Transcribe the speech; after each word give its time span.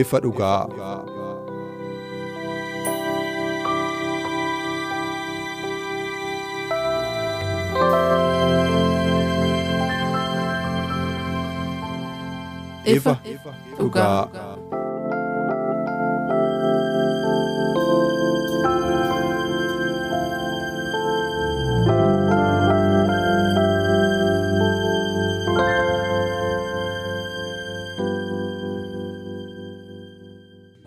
Ifa 0.00 0.18
dhugaa. 0.20 0.66
ifa 12.84 13.18
dhugaa. 13.78 14.55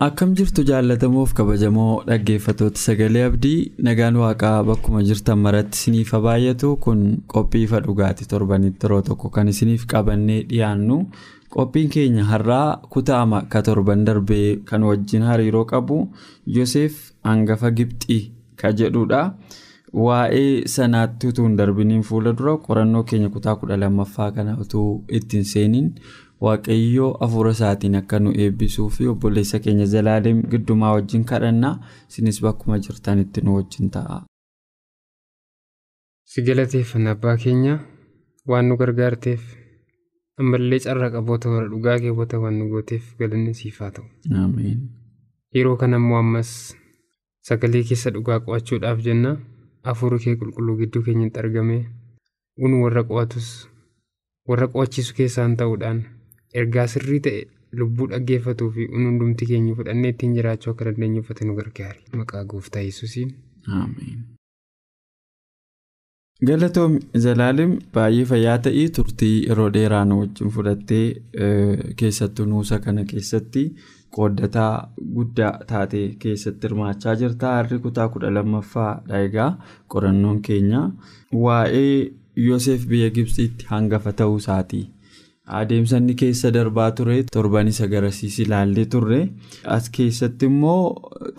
Akkam 0.00 0.30
jirtu 0.38 0.62
jaallatamuuf 0.68 1.32
kabajamoo 1.38 2.02
dhaggeeffattoota 2.08 2.80
sagalee 2.82 3.24
abdii. 3.30 3.72
Nagaan 3.86 4.16
waaqaa 4.22 4.62
bakkuma 4.68 5.02
jirtan 5.08 5.38
maratti 5.46 5.76
isiniif 5.78 6.12
baay'atu. 6.26 6.70
Kun 6.84 7.02
qophii 7.34 7.62
ifa 7.66 7.80
dhugaati. 7.86 8.24
Torbanitti 8.32 8.86
yeroo 8.86 9.02
tokko 9.08 9.28
kan 9.34 9.48
isiniif 9.52 9.84
qabannee 9.92 10.38
dhiyaannu. 10.52 10.96
Qophiin 11.56 11.90
keenya 11.96 12.24
har'aa 12.30 12.80
kutaama 12.94 13.42
ka 13.52 13.62
torban 13.66 14.04
darbee 14.06 14.56
kan 14.70 14.82
wajjin 14.88 15.22
hariiroo 15.28 15.64
qabu. 15.72 15.98
Yoseef 16.46 16.96
hangafa 17.24 17.70
Gibxii 17.70 18.22
ka 18.56 18.72
jedhudha. 18.72 19.20
Waa'ee 19.92 20.64
sanaatti 20.76 21.26
utuu 21.28 21.44
hin 21.48 21.56
darbiniin 21.58 22.02
fuula 22.08 22.32
dura 22.38 22.56
qorannoo 22.66 23.02
keenya 23.12 23.28
kutaa 23.36 23.56
kudha 23.60 23.76
lammaffaa 23.76 24.30
kana 24.32 24.56
utuu 24.64 25.04
ittiin 25.18 25.44
seeniin. 25.52 25.92
Waaqayyoo 26.46 27.10
hafuura 27.20 27.50
isaatiin 27.56 27.94
akka 28.00 28.18
nu 28.24 28.30
eebbisuu 28.44 28.88
fi 28.96 29.06
obboleessa 29.12 29.58
keenya 29.64 29.86
zalaaleen 29.94 30.42
giddumaa 30.52 30.92
wajjin 30.96 31.24
kadhannaa 31.30 31.74
isinis 32.08 32.40
bakkuma 32.44 32.78
jirtanitti 32.86 33.40
nu 33.44 33.56
wajjin 33.56 33.90
ta'a. 33.96 34.18
si 36.30 36.42
galateeffanna 36.46 37.10
abbaa 37.16 37.36
keenya 37.44 37.74
waan 38.50 38.68
nu 38.68 38.76
gargaarteef 38.80 39.42
ammallee 40.42 40.78
carraa 40.84 41.10
qaboota 41.14 41.48
warra 41.54 41.68
dhugaa 41.72 41.98
keewwata 42.04 42.38
waan 42.42 42.58
nu 42.58 42.68
gooteef 42.72 43.04
galanni 43.18 43.54
siif 43.60 43.78
haa 43.84 43.90
ta'u. 43.96 44.06
yeroo 45.54 45.76
kana 45.80 45.96
immoo 46.02 46.18
ammas 46.24 46.52
sagalee 47.48 47.82
keessa 47.88 48.10
dhugaa 48.14 48.38
qo'achuudhaaf 48.46 48.98
jenna 49.08 49.32
hafuura 49.88 50.18
kee 50.24 50.36
qulqulluu 50.40 50.76
gidduu 50.80 51.02
keenyatti 51.08 51.38
argame 51.42 51.76
unu 52.64 52.82
warra 52.84 53.02
qo'atus 53.10 53.50
warra 54.48 54.66
qo'achiisu 54.72 55.14
keessaan 55.18 55.56
ta'uudhaan. 55.60 56.00
Ergaa 56.62 56.86
sirrii 56.94 57.20
ta'e 57.28 57.40
lubbuu 57.80 58.06
dhaggeeffatuu 58.12 58.70
fi 58.76 58.86
hundumti 58.96 59.46
keenya 59.52 59.74
fudhannee 59.80 60.10
ittiin 60.14 60.34
jiraachuu 60.38 60.72
akka 60.74 60.84
dandeenyu 60.90 61.20
uffate 61.24 61.44
nu 61.48 61.54
gargaari 61.60 62.18
maqaa 62.22 62.44
gooftaa 62.52 62.82
yesuusiin. 62.88 63.30
galatoom 66.48 66.92
zalaalim 67.24 67.72
baay'ee 67.94 68.24
fayyaa 68.32 68.58
ta'ii 68.66 68.84
turtii 68.98 69.32
yeroo 69.48 69.68
dheeraa 69.76 70.04
nu 70.10 70.18
wajjin 70.20 70.52
fudhattee 70.54 71.06
keessattuu 72.02 72.46
nuusa 72.52 72.78
kana 72.86 73.04
keessatti 73.10 73.64
qooddataa 74.16 74.70
guddaa 75.16 75.50
taate 75.72 76.00
keessatti 76.22 76.66
hirmaachaa 76.68 77.14
jirta 77.22 77.52
har'i 77.56 77.78
kutaa 77.88 78.08
kudha 78.14 78.30
lammaffaa 78.36 78.92
egaa 79.24 79.50
qorannoon 79.94 80.40
keenya 80.48 80.80
waa'ee 81.44 81.92
yoosef 82.46 82.86
biyya 82.94 83.10
gibsiitti 83.18 83.66
hangafa 83.74 84.12
ta'uu 84.22 84.40
isaati. 84.44 84.80
Adeemsa 85.58 85.96
inni 86.00 86.14
keessa 86.22 86.50
darbaa 86.56 86.90
ture 86.98 87.16
torban 87.36 87.68
isa 87.72 87.86
garasiis 87.92 88.38
ilaallee 88.44 88.84
turre. 88.94 89.20
As 89.76 89.88
keessatti 89.96 90.46
immoo 90.50 90.82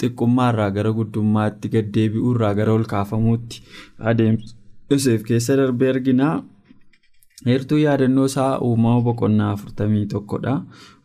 xiqqummaarraa 0.02 0.70
gara 0.78 0.92
guddummaatti 1.00 1.70
gaddeebi'uurraa 1.76 2.54
gara 2.60 2.74
ol 2.78 2.84
kaafamuutti 2.94 3.62
adeemsa 4.12 4.56
yoseef 4.92 5.22
keessa 5.30 5.56
darbee 5.60 5.90
arginaa 5.94 6.34
heertuu 7.46 7.78
yaadannoo 7.86 8.26
isaa 8.32 8.52
uumama 8.68 9.02
boqonnaa 9.08 9.52
afurtamii 9.58 10.06
tokkodha 10.16 10.56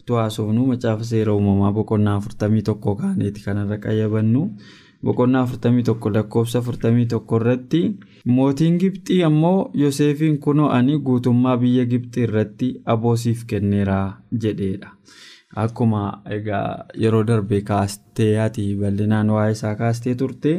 utuu 0.01 0.17
haasofnu 0.23 0.67
macaafa 0.73 1.05
seera 1.13 1.35
uumamaa 1.37 1.73
boqonnaa 1.79 2.17
afurtamii 2.21 2.63
tokko 2.71 2.97
kaaneeti 3.03 3.41
kanarra 3.47 3.79
qayyabannu. 3.87 4.43
Boqonnaa 5.07 5.45
41 5.53 6.11
lakkoofsa 6.17 6.61
41 6.69 7.21
irratti 7.39 7.81
mootiin 8.37 8.79
gibxii 8.83 9.23
ammoo 9.29 9.71
yoseefiin 9.83 10.39
kunoo 10.47 10.69
ani 10.79 10.99
guutummaa 11.09 11.57
biyya 11.63 11.85
gibxii 11.93 12.23
irratti 12.29 12.69
aboosiif 12.95 13.45
kenneera 13.53 13.99
jedheedha. 14.45 14.91
Akkuma 15.63 16.01
egaa 16.37 16.85
yeroo 17.03 17.23
darbe 17.29 17.61
kaastee 17.69 18.33
ati 18.47 18.65
bal'inaan 18.81 19.31
waa'ee 19.35 19.53
isaa 19.57 19.75
kaastee 19.83 20.15
turte 20.23 20.53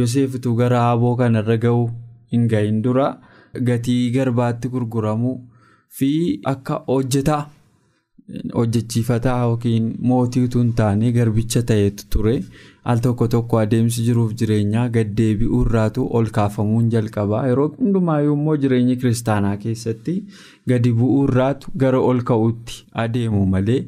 yoseefitu 0.00 0.54
gara 0.60 0.82
aboo 0.90 1.14
kanarra 1.20 1.56
ga'u 1.64 1.86
hin 2.32 2.44
gahin 2.52 2.82
dura 2.84 3.06
gatii 3.70 4.10
garbaatti 4.16 4.68
gurguramuu 4.74 5.34
fi 5.98 6.10
akka 6.52 6.82
hojjetaa 6.88 7.40
hojjechiifataa 8.54 9.36
yookiin 9.44 9.86
mootii 10.10 10.48
hin 10.54 10.72
taane 10.80 11.12
garbicha 11.12 11.62
ta'etu 11.70 12.04
ture. 12.14 12.34
al 12.90 12.98
tokko 13.04 13.26
tokko 13.32 13.58
adeemsi 13.60 14.02
jiruuf 14.04 14.30
jireenyaa 14.40 14.84
gaddeebi'uu 14.92 15.58
irraatu 15.64 16.04
ol 16.18 16.26
kaafamuun 16.36 16.86
jalqabaa. 16.94 17.42
Yeroo 17.48 17.66
hundumaayyuu 17.80 18.36
immoo 18.36 18.56
jireenya 18.62 18.96
kiristaanaa 19.02 19.56
keessatti 19.64 20.14
gadi 20.72 20.92
bu'uu 21.00 21.24
irraatu 21.28 21.70
gara 21.82 22.00
ol 22.12 22.20
ka'uutti 22.30 22.78
adeemu 23.04 23.42
malee 23.54 23.78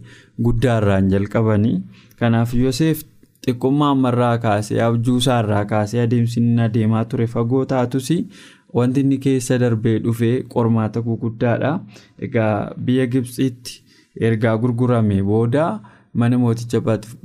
guddaarraan 0.49 1.09
jalqabanii. 1.15 1.75
Kanaaf 2.19 2.55
yoseef 2.63 3.03
xiqqummaa 3.47 3.91
ammarraa 3.97 4.37
kaasee 4.47 4.81
abjuusaa 4.89 5.41
irraa 5.45 5.65
kaasee 5.75 6.03
adeemsi 6.07 6.41
inni 6.45 6.63
adeemaa 6.69 7.05
ture 7.15 7.27
fagoo 7.37 7.65
taatus 7.75 8.11
wanti 8.79 9.01
inni 9.07 9.19
keessa 9.29 9.59
darbee 9.65 9.99
dhufee 10.05 10.35
qormaata 10.57 11.01
guguddaadha. 11.09 11.73
Egaa 12.29 12.75
biyya 12.85 13.07
gibsiitti 13.15 13.81
ergaa 14.29 14.57
gurgurame 14.59 15.23
booda. 15.23 15.71
mana 16.21 16.39
mooticha 16.43 16.79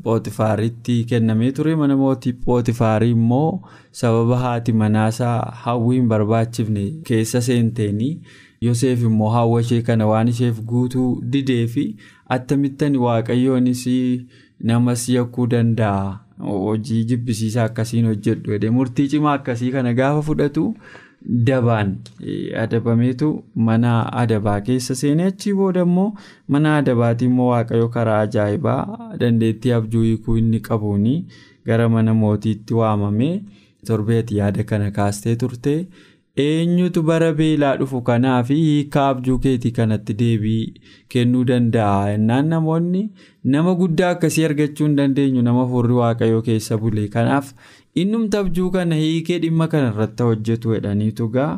pootifaaritti 0.06 0.96
kennamee 1.12 1.52
ture 1.60 1.72
mana 1.82 1.96
mootii 2.02 2.34
pootifaarii 2.48 3.12
immoo 3.16 3.62
sababa 4.02 4.38
haati 4.42 4.74
manaasaa 4.82 5.38
hawwii 5.64 5.96
hin 5.98 6.08
barbaachifne 6.12 6.84
keessa 7.08 7.42
seenteenii 7.48 8.12
yoseef 8.68 9.02
immoo 9.10 9.30
hawwa 9.38 9.62
ishee 9.66 9.82
kana 9.88 10.08
waan 10.12 10.28
isheef 10.34 10.60
guutuu 10.74 11.08
didee 11.36 11.66
fi 11.78 11.86
attamittan 12.36 12.96
waaqayyoonis 13.06 13.84
namas 14.72 15.08
yakkuu 15.16 15.48
danda'a 15.56 16.20
hojii 16.52 17.04
jibbisiisaa 17.14 17.64
akkasiin 17.72 18.06
hojjedhu 18.12 18.72
murtii 18.78 19.08
cimaa 19.16 19.34
akkasii 19.40 19.72
kana 19.78 19.94
gaafa 20.02 20.22
fudhatu. 20.30 20.68
Dabaan. 21.26 21.96
Adabameetu 22.64 23.44
mana 23.56 23.92
adabaa 24.24 24.62
keessa 24.62 24.96
seenee 24.96 25.26
achii 25.32 25.54
booda 25.60 25.82
immoo 25.90 26.14
mana 26.48 26.76
adabaatii 26.78 27.26
immoo 27.32 27.48
waaqayyo 27.52 27.88
karaa 27.98 28.20
ajaa'ibaa 28.28 29.16
dandeettii 29.20 29.72
abjuu 29.78 30.02
hiikuu 30.08 30.38
inni 30.38 30.60
qabuun 30.70 31.08
gara 31.66 31.90
mana 31.90 32.14
mootiitti 32.14 32.74
waamamee 32.82 33.36
torbeeti 33.88 34.38
yaada 34.38 34.64
kana 34.64 34.92
kaastee 34.92 35.36
turte 35.36 35.74
eenyutu 36.44 37.02
bara 37.08 37.28
beelaa 37.34 37.76
dhufu 37.80 38.02
kanaaf 38.08 38.50
hiikaa 38.54 39.04
abjuu 39.12 39.38
keetii 39.44 39.72
kanatti 39.78 40.14
deebii 40.22 40.74
kennuu 41.14 41.44
danda'a 41.52 42.10
yennaan 42.10 42.48
namoonni 42.54 43.04
nama 43.54 43.76
guddaa 43.82 44.10
akkasii 44.16 44.44
argachuu 44.48 44.88
hin 44.88 44.96
dandeenyu 44.98 45.42
nama 45.48 45.64
furri 45.70 45.94
waaqayyoo 46.00 46.42
keessa 46.50 46.78
bule 46.82 47.08
kanaaf 47.16 47.54
innumti 48.04 48.38
abjuu 48.42 48.68
kana 48.76 48.96
hiikee 49.04 49.40
dhimma 49.46 49.68
kana 49.76 49.94
irratti 49.96 50.24
hojjetu 50.32 50.74
jedhaniitu 50.76 51.28
gaa 51.38 51.50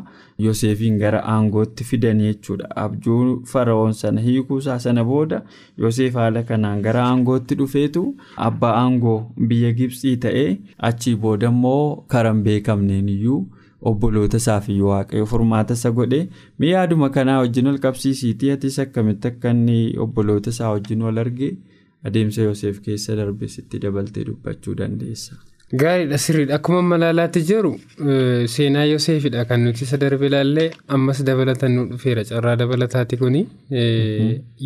Yoosefiin 0.46 0.98
gara 1.02 1.24
aangootti 1.34 1.84
fidanii 1.90 2.26
jechuudha 2.30 2.70
abjuu 2.86 3.20
fara'oon 3.52 3.92
sana 4.04 4.20
hiikuusaa 4.30 4.78
sana 4.88 5.04
booda 5.12 5.42
Yoosef 5.78 6.14
haala 6.22 6.42
kanaan 6.54 6.82
gara 6.88 7.02
aangootti 7.10 7.54
dhufeetu 7.62 8.06
abbaa 8.48 8.74
aangoo 8.86 9.20
biyya 9.52 9.72
Gibsii 9.82 10.16
ta'ee 10.26 10.48
achii 10.92 11.16
booda 11.28 11.48
immoo 11.56 12.04
karan 12.14 12.42
beekamneen 12.50 13.08
iyyuu. 13.18 13.46
Obboloota 13.90 14.36
isaaf 14.42 14.68
iyyuu 14.68 14.88
waaqayyo 14.92 15.26
furmaata 15.32 15.74
isa 15.78 15.90
godhe 15.98 16.20
mee 16.58 16.70
yaaduma 16.74 17.10
kanaa 17.16 17.38
wajjin 17.42 17.66
wal 17.70 17.78
qabsiisiitii 17.84 18.50
atis 18.54 18.78
akkamitti 18.84 19.28
akka 19.32 19.50
inni 19.56 19.76
obboloota 20.06 20.50
isaa 20.56 20.70
wajjin 20.76 21.02
wal 21.08 21.18
arge 21.24 21.50
adeemsa 22.08 22.42
Yoosef 22.48 22.80
keessa 22.86 23.16
darbe 23.16 23.48
sitti 23.48 23.78
dabaltee 23.84 24.24
dubbachuu 24.26 24.74
dandeessa. 24.80 25.32
Gaariidha 25.80 26.18
sirriidha. 26.24 26.54
Akkuma 26.54 26.82
malaalaatti 26.90 27.40
jiru 27.48 27.72
seenaa 28.52 28.84
Yoosefidha 28.90 29.44
kan 29.48 29.60
nuti 29.64 29.84
isa 29.84 29.96
darbe 30.04 30.26
ilaallee 30.26 30.70
ammas 30.96 31.24
dabalatan 31.28 31.74
nu 31.76 31.84
dhufeera. 31.90 32.24
Carraa 32.30 32.56
dabalataati 32.56 33.16
kuni. 33.22 33.42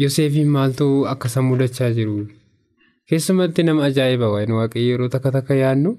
Yoosefiin 0.02 0.48
maaltu 0.56 0.86
akka 1.14 1.28
isa 1.32 1.42
mudachaa 1.42 1.90
jiru? 1.98 2.26
Keessumatti 3.08 3.62
nama 3.68 3.84
ajaa'iba 3.88 4.28
waa'een 4.34 4.52
waaqayyo 4.58 4.90
yeroo 4.92 5.08
takka 5.14 5.32
takka 5.36 5.54
yaadnu. 5.62 5.96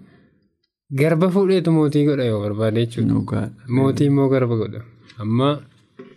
Garba 1.02 1.30
fuudheetu 1.34 1.72
mootii 1.72 2.06
godha 2.06 2.26
yoo 2.26 2.42
barbaade 2.42 2.86
jechuudha. 2.86 3.50
Mootii 3.68 4.06
immoo 4.12 4.30
garba 4.30 4.56
godha. 4.56 4.82
Amma 5.20 5.60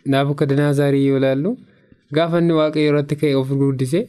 Naabukadnezaarii 0.07 1.07
yoo 1.07 1.17
ilaallu 1.19 1.57
gaafa 2.17 2.39
inni 2.43 2.53
waaqayyo 2.59 2.89
irratti 2.91 3.17
ka'e 3.21 3.35
of 3.41 3.49
guddise 3.61 4.01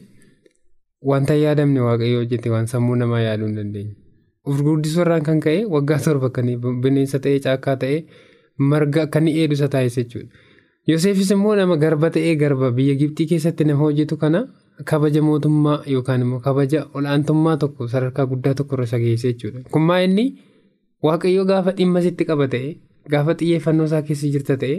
wanta 1.10 1.34
yaadamne 1.34 1.80
waaqayyo 1.86 2.18
hojjete 2.20 2.50
waan 2.54 2.66
sammuu 2.72 2.96
namaa 3.00 3.20
yaaduu 3.20 3.46
hin 3.46 3.56
dandeenye. 3.60 3.94
Of 4.44 4.62
guddisuu 4.66 5.00
irraan 5.06 5.22
kan 5.28 5.40
ka'e 5.46 5.64
waggaa 5.76 5.98
torba 6.04 6.30
kan 6.30 6.46
bineensa 6.82 7.18
ta'ee 7.24 7.40
caakkaa 7.46 7.76
ta'ee 7.84 7.98
marga 8.58 9.06
kan 9.06 9.24
dheedu 9.26 9.54
isa 9.58 9.68
taasise 9.74 10.04
jechuudha. 10.04 10.28
Yoseefis 10.86 11.30
immoo 11.36 11.56
nama 11.56 11.76
garba 11.76 12.10
ta'ee 12.10 12.36
garba 12.42 12.70
biyya 12.72 12.94
Gibxii 13.00 13.26
keessatti 13.32 13.64
nama 13.64 13.80
hojjetu 13.84 14.16
kana 14.16 14.44
kabaja 14.84 15.22
mootummaa 15.22 15.80
yookaan 15.94 16.20
immoo 16.26 16.40
kabaja 16.46 16.84
ol'aantummaa 16.94 17.56
tokko 17.64 17.88
sadarkaa 17.94 18.26
guddaa 18.26 18.54
tokko 18.54 18.76
irra 18.76 18.84
isa 18.90 18.98
geesse 19.06 19.32
jechuudha. 19.32 19.64
Kun 19.72 19.82
maa 19.90 20.00
inni 20.06 20.26
waaqayyo 21.06 21.44
gaafa 21.50 21.72
dhimma 21.78 22.00
sitti 22.06 22.24
qaba 22.30 22.46
ta'e 22.54 22.70
gaafa 23.14 23.34
xiyyeeffannoo 23.40 23.86
isaa 23.90 24.02
keessa 24.10 24.30
jirta 24.34 24.56
ta'e 24.64 24.76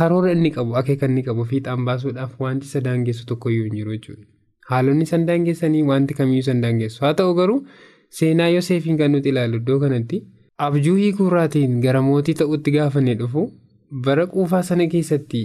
karoora 0.00 0.32
inni 0.36 0.50
qabu 0.56 0.76
akeeka 0.80 1.06
inni 1.10 1.22
qabu 1.28 1.44
fiixaan 1.52 1.84
baasuudhaaf 1.88 2.40
wanti 2.44 2.66
isa 2.70 2.80
daangessu 2.86 3.26
tokkoyyuu 3.30 3.64
hin 3.68 3.76
jiru 3.78 3.92
jechuudha. 3.96 4.24
Haalonni 4.70 5.02
isaan 5.08 5.26
daangessanii 5.30 5.82
wanti 5.90 6.14
kamiyyuu 6.20 6.44
isaan 6.46 6.60
daangessu 6.66 7.04
haa 7.04 7.14
ta'u 7.20 7.34
garuu 7.40 7.58
seenaa 8.20 8.48
Yoosefiin 8.54 8.98
kan 9.02 9.12
nuti 9.16 9.28
ilaallu 9.34 9.56
iddoo 9.62 9.78
kanatti 9.84 10.22
abjuu 10.68 10.96
hiikuurraatiin 11.02 11.76
gara 11.84 12.02
mootii 12.08 12.34
ta'utti 12.40 12.70
gaafa 12.78 13.00
inni 13.04 13.14
dhufu 13.20 13.44
bara 14.06 14.26
quufaa 14.34 14.62
sana 14.70 14.86
keessatti. 14.94 15.42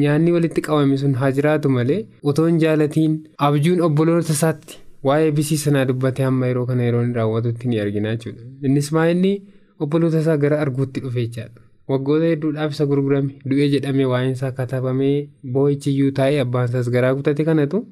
Nyaanni 0.00 0.32
walitti 0.36 0.60
qabame 0.66 0.96
sun 1.02 1.14
haa 1.20 1.30
jiraatu 1.36 1.68
malee 1.74 2.00
otoo 2.32 2.46
hin 2.50 2.58
jaalatiin 2.64 3.14
abjuun 3.46 3.80
obboloota 3.86 4.32
isaatti 4.38 4.78
waa'ee 5.06 5.30
bisii 5.38 5.56
sanaa 5.64 5.84
dubbatee 5.90 6.24
hamma 6.28 6.46
yeroo 6.50 6.66
kana 6.70 6.82
yeroo 6.88 7.02
inni 7.06 7.14
raawwatutti 7.20 7.68
ni 7.68 7.80
argina 7.84 8.14
jechuudha. 8.16 8.42
Innis 8.66 8.92
maa 8.92 9.06
inni 9.14 9.32
obboloota 9.80 10.18
isaa 10.24 10.36
gara 10.44 10.60
arguutti 10.64 11.00
dhufe 11.04 11.26
jechaadha. 11.26 11.60
Waggoota 11.88 12.24
hedduudhaaf 12.30 12.72
isa 12.76 12.86
gurgurame 12.86 13.32
du'ee 13.50 13.68
jedhamee 13.74 14.04
waa'een 14.12 14.32
isaa 14.38 14.50
katabamee 14.58 15.28
boo'ichiyyuu 15.52 16.10
taa'ee 16.18 16.40
abbaan 16.44 16.68
isaas 16.70 16.90
garaa 16.96 17.12
guutate 17.18 17.44
kanatu 17.50 17.82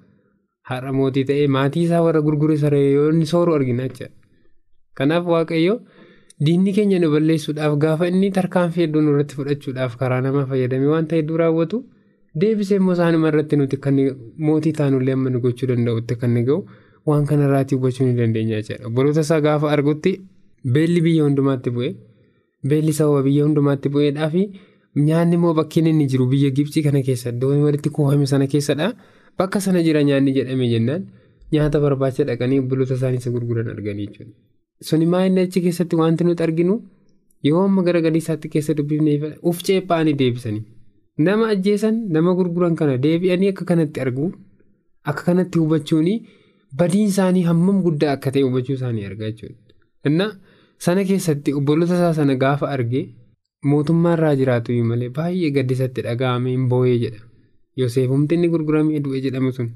har'a 0.70 0.92
mootii 0.98 1.24
ta'ee 1.30 1.46
maatii 1.58 1.84
isaa 1.88 2.02
warra 2.06 2.20
gurgure 2.26 2.56
saree 2.64 2.86
yoo 2.92 3.10
inni 3.12 3.26
sooru 3.32 3.54
argina 3.58 3.88
jechaadha. 3.88 4.14
Kanaaf 4.98 5.26
waaqayyo. 5.34 5.80
Diinni 6.46 6.72
keenya 6.76 6.98
nu 7.00 7.08
balleessuudhaaf 7.12 7.74
gaafa 7.82 8.06
inni 8.12 8.28
tarkaanfii 8.38 8.80
hedduu 8.82 9.00
nurratti 9.04 9.34
fudhachuudhaaf 9.38 9.94
karaa 10.00 10.20
namaa 10.24 10.46
fayyadamee 10.50 10.90
wanta 10.94 11.16
hedduu 11.16 11.36
raawwatu 11.40 11.78
deebisee 12.40 12.76
immoo 12.80 12.92
isaanuma 12.96 13.28
irratti 13.32 13.56
nuti 13.60 13.76
kan 13.86 13.96
mootii 14.48 14.72
taanullee 14.80 15.14
amma 15.18 15.30
nu 15.32 15.40
gochuu 15.44 15.68
danda'utti 15.70 16.16
kan 16.24 16.34
ga'u 16.48 16.58
waan 17.08 17.26
kanarraatii 17.30 17.76
hubachuu 17.78 18.06
ni 18.06 18.14
dandeenya 18.20 18.56
jechuudha. 18.62 18.86
Obboloota 18.88 19.20
isaa 19.26 19.40
gaafa 19.46 19.70
argutti 19.74 20.12
beelli 20.74 21.00
biyya 21.06 21.24
hundumaatti 21.26 21.70
bu'ee 21.76 21.92
beelli 22.70 22.92
sababa 22.98 23.22
biyya 23.28 23.44
hundumaatti 23.46 23.88
bu'eedhaa 23.94 24.30
fi 24.34 24.42
nyaanni 25.08 25.34
immoo 25.38 25.54
bakkeen 25.60 25.86
inni 25.92 26.06
jiru 26.12 26.26
biyya 26.32 26.50
Gibsii 26.56 26.82
kana 26.86 27.02
keessa 27.08 27.30
iddoo 27.34 27.52
walitti 27.66 27.90
kuufame 27.98 28.26
sana 28.32 28.46
keessadha. 28.54 28.88
Bakka 29.38 29.60
sana 29.60 29.82
jira 29.86 30.02
nyaanni 30.08 30.32
jedhame 30.36 30.66
jennaan 30.72 31.02
nyaata 31.52 31.80
barbaacha 31.84 32.24
dhaqanii 32.28 32.58
obboloota 32.64 32.94
isaanii 32.98 33.18
isa 33.22 33.30
gurguran 33.34 33.68
arganii 33.74 34.06
jechuudha. 34.06 34.32
Suni 34.88 35.06
maa 35.12 35.24
inni 35.28 35.40
achi 35.46 35.60
keessatti 35.66 35.96
wanti 36.00 36.24
nuti 36.24 36.42
arginu 36.46 36.74
yoo 37.48 37.62
amma 37.68 37.82
gara 37.86 38.00
galii 38.06 38.22
isaatti 38.24 38.48
keessa 38.54 38.74
dubbifnee 38.78 39.18
uf 39.50 39.62
ceephaanii 39.66 40.14
deebisanii 40.22 40.62
nama 41.26 41.46
ajjeesan 41.54 42.00
nama 42.16 42.34
gurguran 42.38 42.74
kana 42.80 42.96
deebi'anii 43.04 43.48
akka 43.52 43.64
kanatti 43.70 44.00
arguu 44.04 44.26
akka 45.10 45.22
kanatti 45.28 45.58
hubachuun 45.62 46.08
badiin 46.80 47.08
isaanii 47.12 47.42
hammam 47.50 47.78
guddaa 47.86 48.12
akka 48.16 48.30
ta'e 48.34 48.42
hubachuu 48.48 48.74
isaanii 48.78 49.04
argaa 49.10 49.30
jechuudha. 49.30 49.56
Innaa 50.10 50.30
sana 50.86 51.04
keessatti 51.10 51.52
obboloota 51.60 51.94
isaa 52.00 52.12
sana 52.20 52.34
gaafa 52.42 52.68
argee 52.76 53.04
mootummaa 53.72 54.14
irraa 54.18 54.34
jiraatu 54.42 54.72
malee 54.90 55.08
baay'ee 55.16 55.50
gaddisatti 55.56 56.02
dhaga'amee 56.08 56.52
hin 56.56 56.68
boo'ee 56.74 56.98
jedha. 57.04 57.20
Yoseef 57.80 58.10
humti 58.14 58.34
inni 58.38 58.48
gurguramee 58.54 59.00
du'e 59.08 59.20
jedhamu 59.26 59.52
sun 59.58 59.72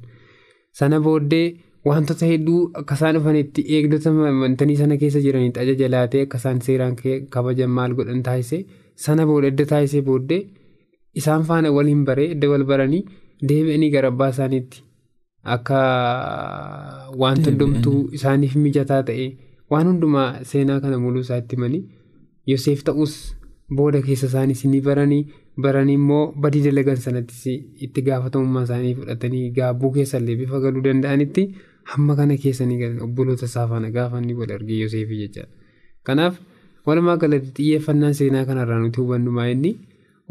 sana 0.83 1.01
booddee. 1.09 1.49
Wantoota 1.89 2.27
hedduu 2.29 2.59
akka 2.79 2.95
isaan 2.99 3.15
dhufanitti 3.17 3.63
eegdota 3.77 4.11
amantanii 4.31 4.75
sana 4.81 4.97
keessa 5.03 5.21
jiranitti 5.27 5.61
ajaja 5.63 5.87
laatee 5.93 6.23
akka 6.27 6.39
isaan 6.43 6.59
seeraan 6.67 6.97
kabajan 7.37 7.71
maal 7.77 7.95
godhan 8.01 8.21
taasise 8.27 8.59
sana 9.05 9.25
booda 9.31 9.47
edda 9.53 9.65
taasisee 9.71 10.03
booddee 10.09 10.41
isaan 11.21 11.43
faana 11.51 11.71
waliin 11.77 12.03
baree 12.09 12.27
edda 12.35 12.51
wal 12.51 12.65
baranii 12.71 13.01
deebi'anii 13.53 13.91
gara 13.95 14.09
abbaa 14.13 14.29
isaaniitti 14.35 14.83
akka 15.45 15.81
wanta 17.23 17.51
hundumtuu 17.51 18.01
isaaniif 18.19 18.55
mijataa 18.65 19.03
ta'e 19.11 19.27
waan 19.71 19.87
hundumaa 19.93 20.29
seenaa 20.53 20.81
kana 20.85 20.99
mul'uu 21.05 21.25
isaatti 21.27 21.57
himanii 21.57 21.83
Yoseef 22.51 22.83
ta'us 22.89 23.15
booda 23.79 24.03
keessa 24.07 24.27
isaaniis 24.33 24.65
ni 24.75 24.81
baranii 24.89 25.23
baranii 25.67 25.95
immoo 26.01 26.23
badii 26.45 26.63
dalagan 26.67 26.97
sanattis 27.07 27.43
itti 27.87 28.03
gaafatamummaa 28.09 28.63
isaanii 28.69 28.95
fudhatanii 29.01 29.51
gaabbuu 29.59 29.91
keessallee 29.99 30.37
bifa 30.45 30.61
galuu 30.67 30.83
danda'anitti. 30.89 31.45
hamma 31.91 32.15
kana 32.17 32.37
keessanii 32.43 32.79
galan 32.81 33.01
obboloota 33.07 33.47
isaa 33.51 33.67
faana 33.71 33.91
gaafa 33.91 34.19
inni 34.23 34.35
wal 34.41 34.51
argee 34.57 34.79
Yoseefii 34.83 35.19
jechaadha. 35.21 35.49
Kanaaf 36.07 36.35
walumaa 36.87 37.17
galatti 37.23 37.51
xiyyeeffannaan 37.57 38.15
seenaa 38.19 38.45
kanarraa 38.51 38.79
nuti 38.83 39.01
hubannu 39.01 39.31
maa 39.39 39.47
inni 39.55 39.73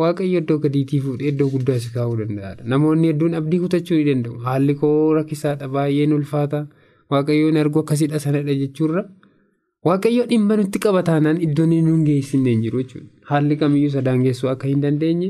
waaqayyo 0.02 0.40
iddoo 0.42 0.58
gadiitii 0.66 1.00
fuudhee 1.06 1.30
iddoo 1.34 1.48
guddaa 1.54 1.80
si 1.84 1.90
kaa'uu 1.96 2.18
danda'aadha. 2.20 2.64
Namoonni 2.74 3.08
hedduun 3.12 3.34
abdii 3.40 3.60
kutachuu 3.64 3.98
ni 4.00 4.06
danda'u. 4.10 4.36
Haalli 4.46 4.76
koo 4.82 5.14
rakkisaadha 5.18 5.68
baay'een 5.76 6.14
ulfaata 6.18 6.62
waaqayyoon 7.14 7.58
argu 7.64 7.80
akkasiidha 7.84 8.20
sanadha 8.26 8.56
jechuurra 8.62 9.04
waaqayyo 9.90 10.26
dhimma 10.32 10.56
nutti 10.62 10.80
qaba 10.86 11.04
taanaan 11.10 11.42
iddoon 11.48 11.72
inni 11.78 11.92
nu 11.98 12.04
geessinne 12.10 12.50
hin 12.54 12.62
jiru 12.68 12.84
jechuudha. 12.84 13.10
Haalli 13.30 13.56
kamiyyuu 13.64 13.90
isa 13.94 14.02
daangeessuu 14.08 14.50
akka 14.54 14.68
hin 14.72 14.82
dandeenye 14.86 15.30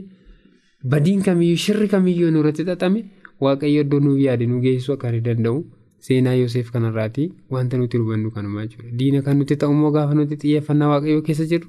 badiin 0.94 1.22
kamiyyuu 1.28 1.58
shirri 1.66 1.88
kamiyyuu 1.96 2.32
nurratti 2.38 2.64
xaxame 2.70 3.04
waaqayyo 3.48 3.82
iddoo 3.88 4.00
nuuf 4.06 4.20
yaade 4.28 4.46
nu 4.54 4.62
geessuu 4.68 4.94
akka 4.98 5.12
hin 5.18 5.24
danda'u. 5.28 5.60
Seenaa 6.08 6.34
Yoseef 6.40 6.70
kanarraati 6.74 7.24
wanta 7.54 7.78
nuti 7.78 7.98
hubannu 8.02 8.30
kanumaa 8.36 8.62
jechuudha. 8.66 8.92
Diina 9.00 9.22
kan 9.26 9.38
nuti 9.40 9.56
ta'ummoo 9.64 9.90
gaafa 9.96 10.14
nuti 10.20 10.36
xiyyeeffannaa 10.44 10.88
waaqayyoo 10.92 11.22
keessa 11.30 11.46
jirru 11.52 11.68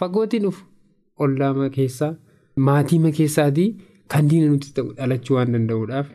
fagootiin 0.00 0.42
dhufu 0.44 0.64
ollaama 1.24 1.66
keessaa 1.76 2.12
maatiima 2.66 3.10
keessaatii 3.16 3.68
kan 4.12 4.28
diina 4.28 4.46
nuti 4.50 4.72
ta'u 4.76 4.92
dhalachuu 4.98 5.34
waan 5.36 5.52
danda'uudhaaf 5.54 6.06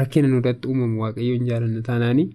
rakkina 0.00 0.28
nurratti 0.32 0.68
uumamu 0.72 1.00
waaqayyoon 1.02 1.46
jaalanna 1.50 1.80
taanaanii 1.86 2.26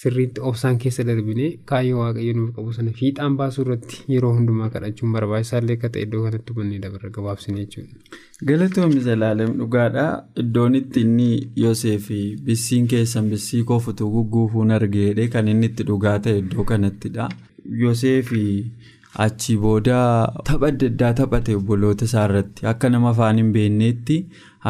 sirriitti 0.00 0.40
obsaan 0.50 0.76
keessa 0.82 1.04
darbinee 1.08 1.48
kaayyoo 1.70 2.00
waaqayyo 2.02 2.34
nuuf 2.38 2.50
qabu 2.56 2.72
sana 2.78 2.90
fiixaan 2.98 3.36
baasuu 3.38 3.62
irratti 3.66 4.02
yeroo 4.14 4.32
hundumaa 4.38 4.68
kadhachuun 4.74 5.12
barbaachisaallee 5.16 5.76
akka 5.78 5.88
ta'e 5.94 6.02
iddoo 6.08 6.22
kanatti 6.26 6.52
hubannee 6.54 6.78
dabarra 6.82 7.10
gabaabsine 7.16 7.58
jechuudha. 7.64 8.20
Galatoomii 8.50 9.00
Zalaalem 9.08 9.54
dhugaadhaa 9.62 10.10
iddoon 10.44 10.74
itti 10.82 11.00
inni 11.06 11.30
Yoseef 11.64 12.10
bissiin 12.50 12.86
keessan 12.94 13.30
bissii 13.32 13.62
kofutu 13.72 14.10
gugguufuun 14.16 14.70
argeedhe 14.80 15.28
kan 15.36 15.48
inni 15.54 15.66
itti 15.72 15.82
dhugaa 15.92 16.18
ta'e 16.28 16.38
iddoo 16.44 16.64
kanattidha. 16.72 17.28
Yoseef 17.84 18.32
achi 19.24 19.56
booda 19.64 19.98
tapha 20.48 20.66
adda 20.72 20.86
addaa 20.92 21.12
taphate 21.20 21.54
obboloota 21.58 22.04
isaa 22.10 22.24
irratti 22.28 22.66
akka 22.72 22.88
nama 22.94 23.08
afaan 23.14 23.36
hin 23.42 23.52
beekneetti 23.58 24.16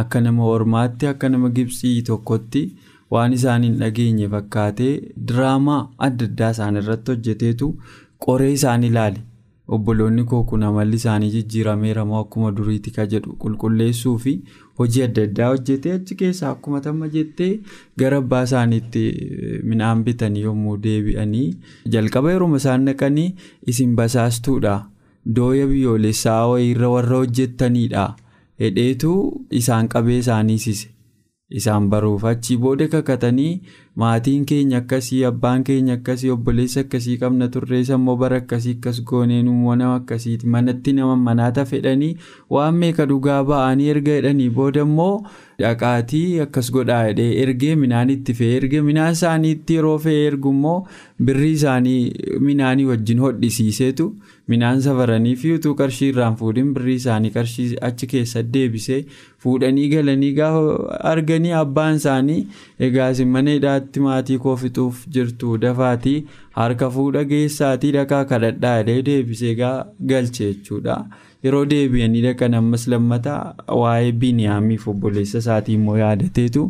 akka 0.02 0.20
nama 0.26 0.44
ormaatti 0.56 1.06
akka 1.12 1.28
nama 1.34 1.48
gibsii 1.60 1.94
tokkotti 2.10 2.62
waan 3.14 3.32
isaan 3.38 3.62
hin 3.68 3.78
dhageenye 3.84 4.28
fakkaatee 4.34 4.92
diraamaa 5.30 5.80
adda 6.08 6.24
addaa 6.30 6.50
isaan 6.58 6.76
irratti 6.82 7.10
hojjeteetu 7.16 7.72
qoree 8.26 8.52
isaan 8.58 8.84
ilaale. 8.90 9.22
obboloonni 9.74 10.24
koo 10.30 10.40
kun 10.50 10.62
amalli 10.66 10.96
isaanii 11.00 11.30
jijjiirameera 11.30 12.02
moo 12.08 12.18
akkuma 12.24 12.50
duriitti 12.58 12.90
ka 12.96 13.06
jedhu 13.12 13.32
qulqulleessuu 13.44 14.12
fi 14.24 14.34
hojii 14.78 15.02
adda 15.06 15.22
addaa 15.28 15.48
hojjetee 15.52 15.92
achi 15.98 16.14
keessaa 16.22 16.50
akkuma 16.56 16.80
tamma 16.86 17.08
jettee 17.14 17.50
gara 18.02 18.18
abbaa 18.22 18.42
isaaniitti 18.48 19.04
midhaan 19.70 20.02
bitanii 20.08 20.42
yommuu 20.48 20.76
deebi'anii 20.88 21.46
jalqaba 21.96 22.32
yeroo 22.34 22.50
isaan 22.60 22.84
naqanii 22.90 23.28
isin 23.74 23.94
basaastuudha 24.00 24.74
dooya 25.38 25.66
biyyoolessaa 25.72 26.42
wayiirra 26.52 26.88
warra 26.96 27.16
hojjettaniidha 27.22 28.04
hedheetu 28.60 29.14
isaan 29.62 29.88
qabee 29.94 30.18
isaaniisise. 30.24 30.88
Isaan 31.50 31.88
baruuf. 31.90 32.24
Achii 32.24 32.56
booda 32.58 32.88
kakatanii 32.90 33.62
maatiin 34.02 34.44
keenya 34.50 34.78
akkasii 34.82 35.20
abbaan 35.28 35.62
keenya 35.68 35.94
akkasii 35.98 36.30
obboleessa 36.34 36.80
akkasii 36.80 37.14
qabna 37.20 37.46
turree 37.56 37.84
sammoo 37.90 38.16
bara 38.22 38.40
akkasii 38.42 38.74
akkas 38.78 38.98
gooneen 39.10 39.46
immoo 39.52 39.76
nama 39.76 39.94
akkasiiti. 40.00 40.46
Manatti 40.46 40.92
nama 40.92 41.14
manaata 41.16 41.64
fedhanii 41.64 42.16
waan 42.50 42.74
meeqa 42.82 43.06
dhugaa 43.12 43.38
ba'anii 43.52 43.88
erga 43.94 44.16
jedhanii 44.18 44.48
booda 44.58 44.82
immoo 44.88 45.22
dhaqaatii 45.62 46.40
akkas 46.44 46.70
godhaa 46.76 47.02
jedhee 47.08 47.28
ergee 47.42 47.74
midhaan 47.82 48.10
itti 48.14 48.34
fe'ee 48.40 48.56
erga 48.60 48.80
midhaan 48.88 49.16
isaaniitti 49.18 49.76
yeroo 49.78 49.98
fe'ee 50.06 50.24
ergu 50.30 50.52
immoo 50.56 50.76
birrii 51.28 51.52
isaanii 51.58 52.00
midhaanii 52.48 52.88
wajjin 52.90 53.22
hodhisiiseetu 53.26 54.06
midhaan 54.54 54.82
safaranii 54.86 55.34
fi 55.44 55.54
qarshii 55.82 56.10
irraan 56.14 56.36
fuudhin 56.42 56.72
birrii 56.78 56.98
isaanii 57.02 57.32
qarshii 57.38 57.68
achi 57.90 58.10
keessa 58.14 58.42
deebisee 58.56 59.00
fuudhanii 59.44 59.88
galanii 59.94 60.32
gaafa 60.40 60.98
arganii 61.12 61.54
abbaan 61.62 62.00
isaanii 62.02 62.40
egaa 62.88 63.10
mana 63.36 63.56
hidhaatti 63.58 64.04
maatii 64.08 64.38
koo 64.48 64.56
fixuuf 64.64 65.04
jirtu 65.18 65.56
dafaatii 65.66 66.18
harka 66.60 66.90
fuudha 66.98 67.24
geessaatii 67.32 67.94
dhaqaa 67.98 68.24
kadhadhaa 68.34 68.76
jedhee 68.82 69.02
deebisee 69.10 69.54
galche 69.60 70.44
jechuudha. 70.44 70.98
Yeroo 71.46 71.64
deebi'anii 71.72 72.22
dhaqan 72.26 72.54
ammas 72.60 72.84
lammataa 72.92 73.38
waa'ee 73.80 74.12
Biniyaamiif 74.24 74.86
obboleessa 74.92 75.38
isaatii 75.44 75.74
immoo 75.80 75.96
yaadateetu 76.02 76.64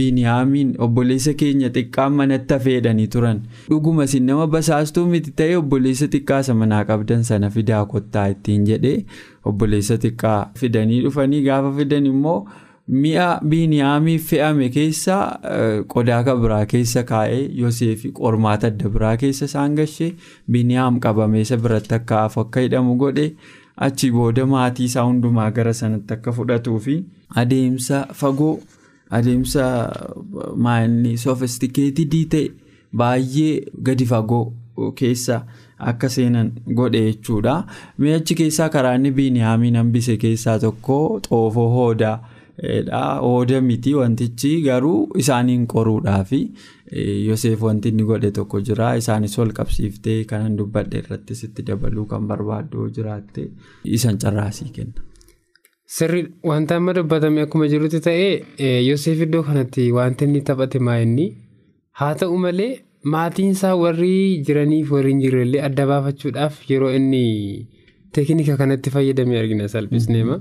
Biniyaamiin 0.00 0.74
obboleessa 0.88 1.34
keenya 1.44 1.70
xiqqaan 1.78 2.12
manatti 2.20 2.54
hafeedhanii 2.58 3.06
turan. 3.16 3.40
Dhuguma 3.70 4.04
isin 4.10 4.26
nama 4.32 4.46
basaastuu 4.56 5.06
miti 5.14 5.30
ta'ee 5.42 5.56
obboleessa 5.62 6.08
xiqqaasa 6.16 6.54
manaa 6.64 6.84
qabdan 6.90 7.24
sana 7.30 7.50
fidaa 7.56 7.84
kottaa 7.94 8.26
ittiin 8.34 8.66
jedhee 8.72 8.98
obboleessa 9.52 9.98
xiqqaa 10.06 10.38
fidanii 10.60 11.02
dhufanii 11.08 11.42
gaafa 11.48 11.72
fidan 11.80 12.06
immoo. 12.12 12.38
mi'a 13.02 13.26
biiniyaamiif 13.50 14.24
fe'ame 14.30 14.66
keessa 14.72 15.14
qodaa 15.92 16.34
biraa 16.40 16.64
keessa 16.72 17.02
kaa'ee 17.10 17.38
yoseef 17.60 18.02
qormaata 18.18 18.68
adda 18.72 18.90
biraa 18.96 19.12
keessa 19.22 19.44
isaan 19.50 19.76
gashee 19.78 20.08
biiniyaam 20.56 20.98
qabamee 21.06 21.40
isa 21.46 21.56
biratti 21.66 21.94
akka 21.98 22.18
hafu 22.24 22.40
akka 22.42 22.60
hidhamu 22.66 22.96
godhe 23.04 23.24
achi 23.76 24.10
booda 24.16 24.46
maatii 24.46 24.84
isaa 24.90 25.02
hundumaa 25.10 25.50
gara 25.50 25.74
sanatti 25.80 26.14
akka 26.16 26.32
fudhatuu 26.38 26.78
fi 26.86 26.96
adeemsa 27.42 28.06
fagoo 28.20 28.52
adeemsa 29.18 29.64
maayilni 30.66 31.16
soofistikeetidii 31.24 32.24
ta'e 32.34 32.44
baay'ee 33.02 33.54
gadi 33.88 34.06
fagoo 34.12 34.44
keessa 35.00 35.40
akka 35.92 36.08
seenan 36.16 36.52
godhe 36.80 37.02
jechuudha 37.08 37.56
mi'achi 38.04 38.34
keessaa 38.42 38.68
karaa 38.76 38.94
inni 39.00 39.10
biiniyaamiin 39.18 39.76
hambise 39.82 40.16
keessaa 40.26 40.58
tokko 40.58 41.00
xoofoo 41.28 41.68
hoodaa. 41.78 42.16
Hooda 43.20 43.60
miti 43.60 43.94
wantichi 43.94 44.50
garuu 44.62 44.98
isaaniin 45.22 45.66
qoruudhaafi 45.72 46.38
Yoseef 47.28 47.62
wanti 47.66 47.88
inni 47.92 48.04
godhe 48.08 48.30
tokko 48.38 48.60
jira 48.66 48.88
isaanis 49.00 49.32
wal 49.38 49.52
qabsiiftee 49.58 50.18
kanan 50.32 50.56
dubbadhe 50.58 50.98
irratti 51.02 51.34
sitti 51.40 51.62
dabaluu 51.70 52.04
kan 52.12 52.28
barbaaddu 52.30 52.88
jiraatte 52.98 53.42
isan 53.98 54.18
carraasii 54.24 54.70
kenna. 54.76 55.02
Sirri 55.96 56.22
wanta 56.50 56.76
amma 56.80 56.92
dubbatame 56.98 57.40
akkuma 57.46 57.66
jirutti 57.72 58.00
ta'ee 58.08 58.70
Yoseef 58.88 59.20
iddoo 59.26 59.42
kanatti 59.48 59.90
wanti 59.98 60.24
inni 60.28 60.42
taphate 60.50 60.78
maa'inni 60.88 61.26
haa 62.00 62.14
ta'u 62.22 62.38
malee 62.44 62.70
maatiin 63.14 63.50
isaa 63.56 63.74
warri 63.82 64.14
jiraniif 64.46 64.90
warri 64.96 65.10
hin 65.14 65.20
jirrellee 65.24 65.60
adda 65.70 65.86
baafachuudhaaf 65.90 66.62
yeroo 66.70 66.92
inni 67.00 67.24
teeknika 68.12 68.56
kanatti 68.62 68.90
fayyadame 68.94 69.38
argina 69.42 69.68
salphisneema. 69.74 70.38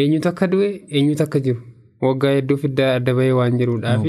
eenyutu 0.00 0.28
akka 0.30 0.46
du'e 0.52 0.68
eenyutu 0.98 1.22
akka 1.26 1.40
jiru 1.46 1.60
waggaa 2.06 2.32
hedduu 2.38 2.56
fiddaa 2.62 2.90
adda 3.00 3.14
bahee 3.18 3.34
waan 3.40 3.58
jiruudhaaf 3.60 4.06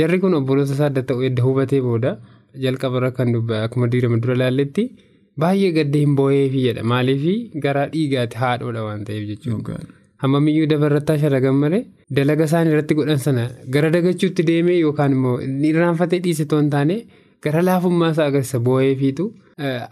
jarri 0.00 0.18
kun 0.24 0.34
obboloota 0.40 0.72
isaa 0.78 0.88
adda 0.92 1.02
ta'u 1.12 1.22
edda 1.28 1.42
hubatee 1.48 1.80
booda 1.86 2.12
jalqabarra 2.64 3.10
kan 3.20 3.28
akkuma 3.64 3.86
diirama 3.94 4.18
dura 4.24 4.34
ilaalletti 4.38 4.84
baay'ee 5.44 5.70
gaddee 5.78 6.02
hin 6.06 6.14
boo'eefi 6.20 6.60
jedha 6.66 6.82
maaliif 6.92 7.24
garaa 7.64 7.86
dhiigaatti 7.94 8.36
haadhoodha 8.44 8.82
waan 8.88 9.04
ta'eef 9.08 9.24
jechuudha. 9.30 9.78
hammamiyyuu 10.22 10.66
dabarrattaa 10.72 11.18
sharagan 11.22 11.54
malee 11.64 11.82
dalaga 12.16 12.44
isaan 12.50 12.68
irratti 12.72 12.94
godhan 12.98 13.18
sana 13.26 13.44
gara 13.76 13.90
dagachuutti 13.94 14.42
deemee 14.50 14.78
yookaan 14.80 15.12
immoo 15.18 15.36
irraanfatee 15.70 16.20
dhiise 16.26 16.44
toon 16.50 16.68
taane 16.74 16.96
gara 17.46 17.62
laafummaa 17.68 18.10
isaa 18.16 18.26
agarsiisa 18.32 18.58
boo'eefiitu 18.66 19.24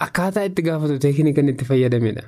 akkaataa 0.06 0.44
itti 0.50 0.62
gaafatu 0.68 0.98
teeknikan 1.04 1.48
itti 1.52 1.64
fayyadamedha. 1.70 2.22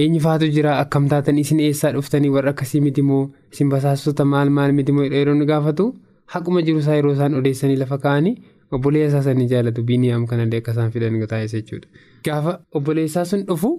Eenyu 0.00 0.20
faatu 0.24 0.46
jira 0.54 0.72
akkam 0.82 1.04
taatan 1.12 1.38
isin 1.42 1.60
eessaa 1.66 1.92
dhuftanii 1.96 2.30
warra 2.36 2.50
akkasii 2.54 2.80
miti 2.86 3.02
moo 3.10 3.22
isin 3.52 3.68
basaastota 3.74 4.24
maal 4.32 4.50
maal 4.56 4.72
miti 4.78 4.92
moo 4.96 5.04
inni 5.08 5.46
gaafatu 5.50 5.86
haquma 6.34 6.62
jiru 6.66 6.82
isaa 6.84 6.96
yeroo 6.98 7.12
isaan 7.16 7.34
odeessanii 7.40 7.76
lafa 7.82 7.98
kaa'anii 8.04 8.34
obboleessaa 8.78 9.22
sanii 9.26 9.46
jaalatu 9.52 9.84
biiniyaam 9.90 10.26
kanallee 10.32 10.60
akka 10.62 10.72
isaan 10.76 10.92
fidan 10.96 11.16
taasisa 11.32 11.56
jechuudha. 11.60 11.88
Gaafa 12.26 12.52
obboleessaa 12.80 13.24
sun 13.30 13.44
dhufu 13.50 13.70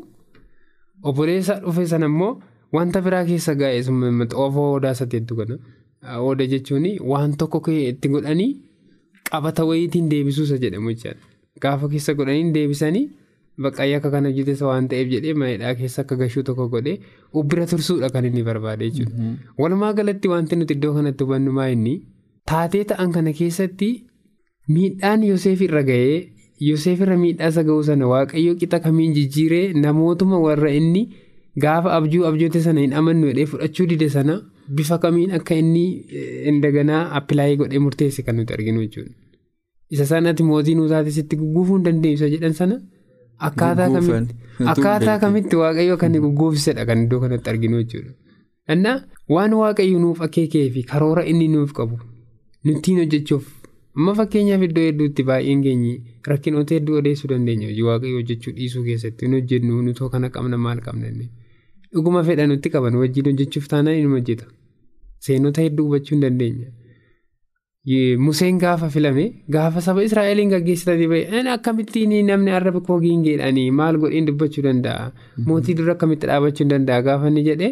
obboleessaa 1.11 1.59
dhufe 1.65 1.85
sana 1.93 2.09
immoo 2.13 2.31
wanta 2.77 3.01
biraa 3.09 3.23
keessa 3.29 3.55
gaa'e 3.61 3.81
xoofoo 3.83 4.67
odaa 4.79 4.93
sateettu 5.01 5.35
kana 5.41 5.59
oda 6.31 6.49
jechuun 6.55 6.89
waan 7.11 7.37
tokko 7.43 7.61
itti 7.75 8.13
godhanii 8.15 8.51
qabata 9.31 9.69
wayiitiin 9.69 10.09
deebisuusa 10.11 10.57
jedhamu 10.65 10.89
jechaadha. 10.95 11.21
Gaafa 11.61 11.89
keessa 11.93 12.13
godhanii 12.19 12.53
deebisanii. 12.59 13.07
Baqqaayee 13.65 13.95
akka 13.99 14.09
kana 14.13 14.29
hojjetes 14.29 14.61
waan 14.69 14.87
ta'eef 14.89 15.07
jedhee 15.13 15.33
manadhaa 15.41 15.73
keessa 15.81 16.01
akka 16.05 16.15
gashuu 16.21 16.43
tokko 16.49 16.67
godhee 16.73 16.95
ubbira 17.41 17.65
tursuudha 17.71 18.09
kan 18.15 18.25
inni 18.29 18.43
barbaade 18.49 18.83
jechuudha. 18.89 19.29
Walumaa 19.61 19.93
galatti 19.99 20.27
wanti 20.33 20.55
nuti 20.59 20.73
iddoo 20.77 20.93
kanatti 20.97 21.23
hubannu 21.25 21.51
maa 21.59 21.69
inni 21.75 21.93
taatee 22.51 22.83
ta'an 22.91 23.11
kana 23.15 23.33
keessatti 23.39 23.89
miidhaan 24.75 25.23
Yoseef 25.29 25.61
irra 25.67 25.81
ga'ee 25.89 26.17
Yoseef 26.69 27.01
irra 27.05 27.17
miidhaa 27.23 27.49
isa 27.53 27.63
ga'uu 27.69 27.83
sana 27.87 28.07
waaqayyoo 28.11 28.55
qixa 28.63 28.79
kamiin 28.85 29.13
jijjiiree 29.17 29.63
namootuma 29.85 30.39
warra 30.45 30.71
inni 30.81 31.01
gaafa 31.63 31.93
abjuu 31.97 32.25
abjoote 32.29 32.61
sana 32.67 32.81
hin 32.85 32.93
amannu 33.01 33.27
jedhee 33.31 33.45
fudhachuu 33.53 33.85
dide 33.93 34.09
sana 34.17 34.35
bifa 34.79 34.97
kamiin 35.05 35.31
akka 35.39 35.55
inni 35.63 35.83
indaganaa 36.51 37.01
appilaayii 37.21 37.57
godhee 37.63 37.79
murteesse 37.85 38.21
kan 38.27 38.35
nuti 38.41 38.53
arginu 38.57 38.81
jechuudha. 38.85 39.13
Isa 39.95 40.05
sanatti 40.11 40.43
mootii 40.51 40.75
nuusaatis 40.77 41.17
itti 41.23 41.35
gugguufuu 41.41 41.75
hin 41.79 41.83
dandeenyu 41.89 42.29
jedhan 42.35 42.53
sana. 42.61 42.77
Akkaataa 43.39 45.19
kamitti 45.23 45.55
waaqayyo 45.55 45.97
kan 45.97 46.17
gugguufisedha 46.23 46.85
kan 46.85 47.03
iddoo 47.03 47.19
kanatti 47.19 47.49
arginu 47.49 47.81
jechuudha. 47.83 48.11
Innaa 48.73 48.97
waan 49.29 49.53
waaqayyo 49.61 49.99
nuuf 49.99 50.21
akeekee 50.27 50.69
fi 50.75 50.83
karoora 50.83 51.25
inni 51.31 51.47
nuuf 51.47 51.73
qabu 51.79 51.99
nuttiin 52.65 52.99
hojjechuuf 53.01 53.45
amma 53.95 54.15
fakkeenyaaf 54.19 54.63
iddoo 54.69 54.85
hedduutti 54.87 55.27
baay'een 55.29 55.61
keenyi 55.67 55.93
rakkinoota 56.31 56.75
hedduu 56.77 56.97
odeessuu 57.01 57.29
dandeenya. 57.33 57.67
Hojii 57.67 57.87
waaqayyo 57.89 58.21
hojjechuu 58.21 58.55
dhiisuu 58.57 58.83
keessatti 58.89 59.25
hin 59.25 59.37
hojjennu 59.39 59.81
nutoo 59.89 60.09
kana 60.15 60.29
qabna 60.29 60.57
maal 60.65 60.81
qabna 60.87 61.13
dhuguma 61.93 62.23
fedha 62.23 62.47
nutti 62.47 62.69
qaban 62.69 62.99
wajjin 63.03 63.29
hojjechuuf 63.31 63.67
taanaan 63.73 63.97
inni 64.01 64.19
hojjeta. 64.19 64.45
Seenota 65.27 65.61
hedduu 65.61 65.85
hubachuu 65.85 66.15
hin 66.15 66.25
dandeenya. 66.25 66.67
Museen 67.87 68.59
gaafa 68.59 68.89
filame 68.89 69.43
gaafa 69.49 69.81
saba 69.81 70.03
Israa'eliin 70.03 70.49
gaggeessitanii 70.51 71.07
bahe 71.07 71.43
akkamittiin 71.55 72.15
namni 72.27 72.51
arraba 72.51 72.81
koo 72.81 72.99
giingeedhaanii 72.99 73.71
maal 73.71 73.97
godheen 73.97 74.27
dubbachuu 74.27 74.63
danda'a? 74.65 75.11
Mootii 75.45 75.75
dura 75.77 75.93
akkamitti 75.93 76.27
dhaabachuu 76.27 76.67
danda'a? 76.73 77.01
Gaafa 77.01 77.31
inni 77.31 77.43
jedhee 77.47 77.71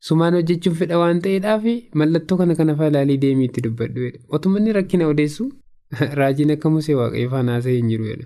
sumaan 0.00 0.34
hojjechuun 0.34 0.76
fedha 0.76 0.98
waan 0.98 1.22
ta'eedhaaf 1.24 1.64
mallattoo 1.94 2.38
kana 2.42 2.54
kana 2.60 2.76
ilaalii 2.90 3.18
deemii 3.24 3.48
itti 3.50 3.64
dubbadhu 3.66 4.12
otuma 4.28 4.58
inni 4.60 4.72
rakkina 4.78 5.08
odeessu 5.08 5.50
raajiin 6.20 6.52
akka 6.56 6.70
musee 6.76 6.96
waaqayyo 7.00 7.30
faanaasee 7.34 7.76
hin 7.76 7.92
jiru 7.92 8.16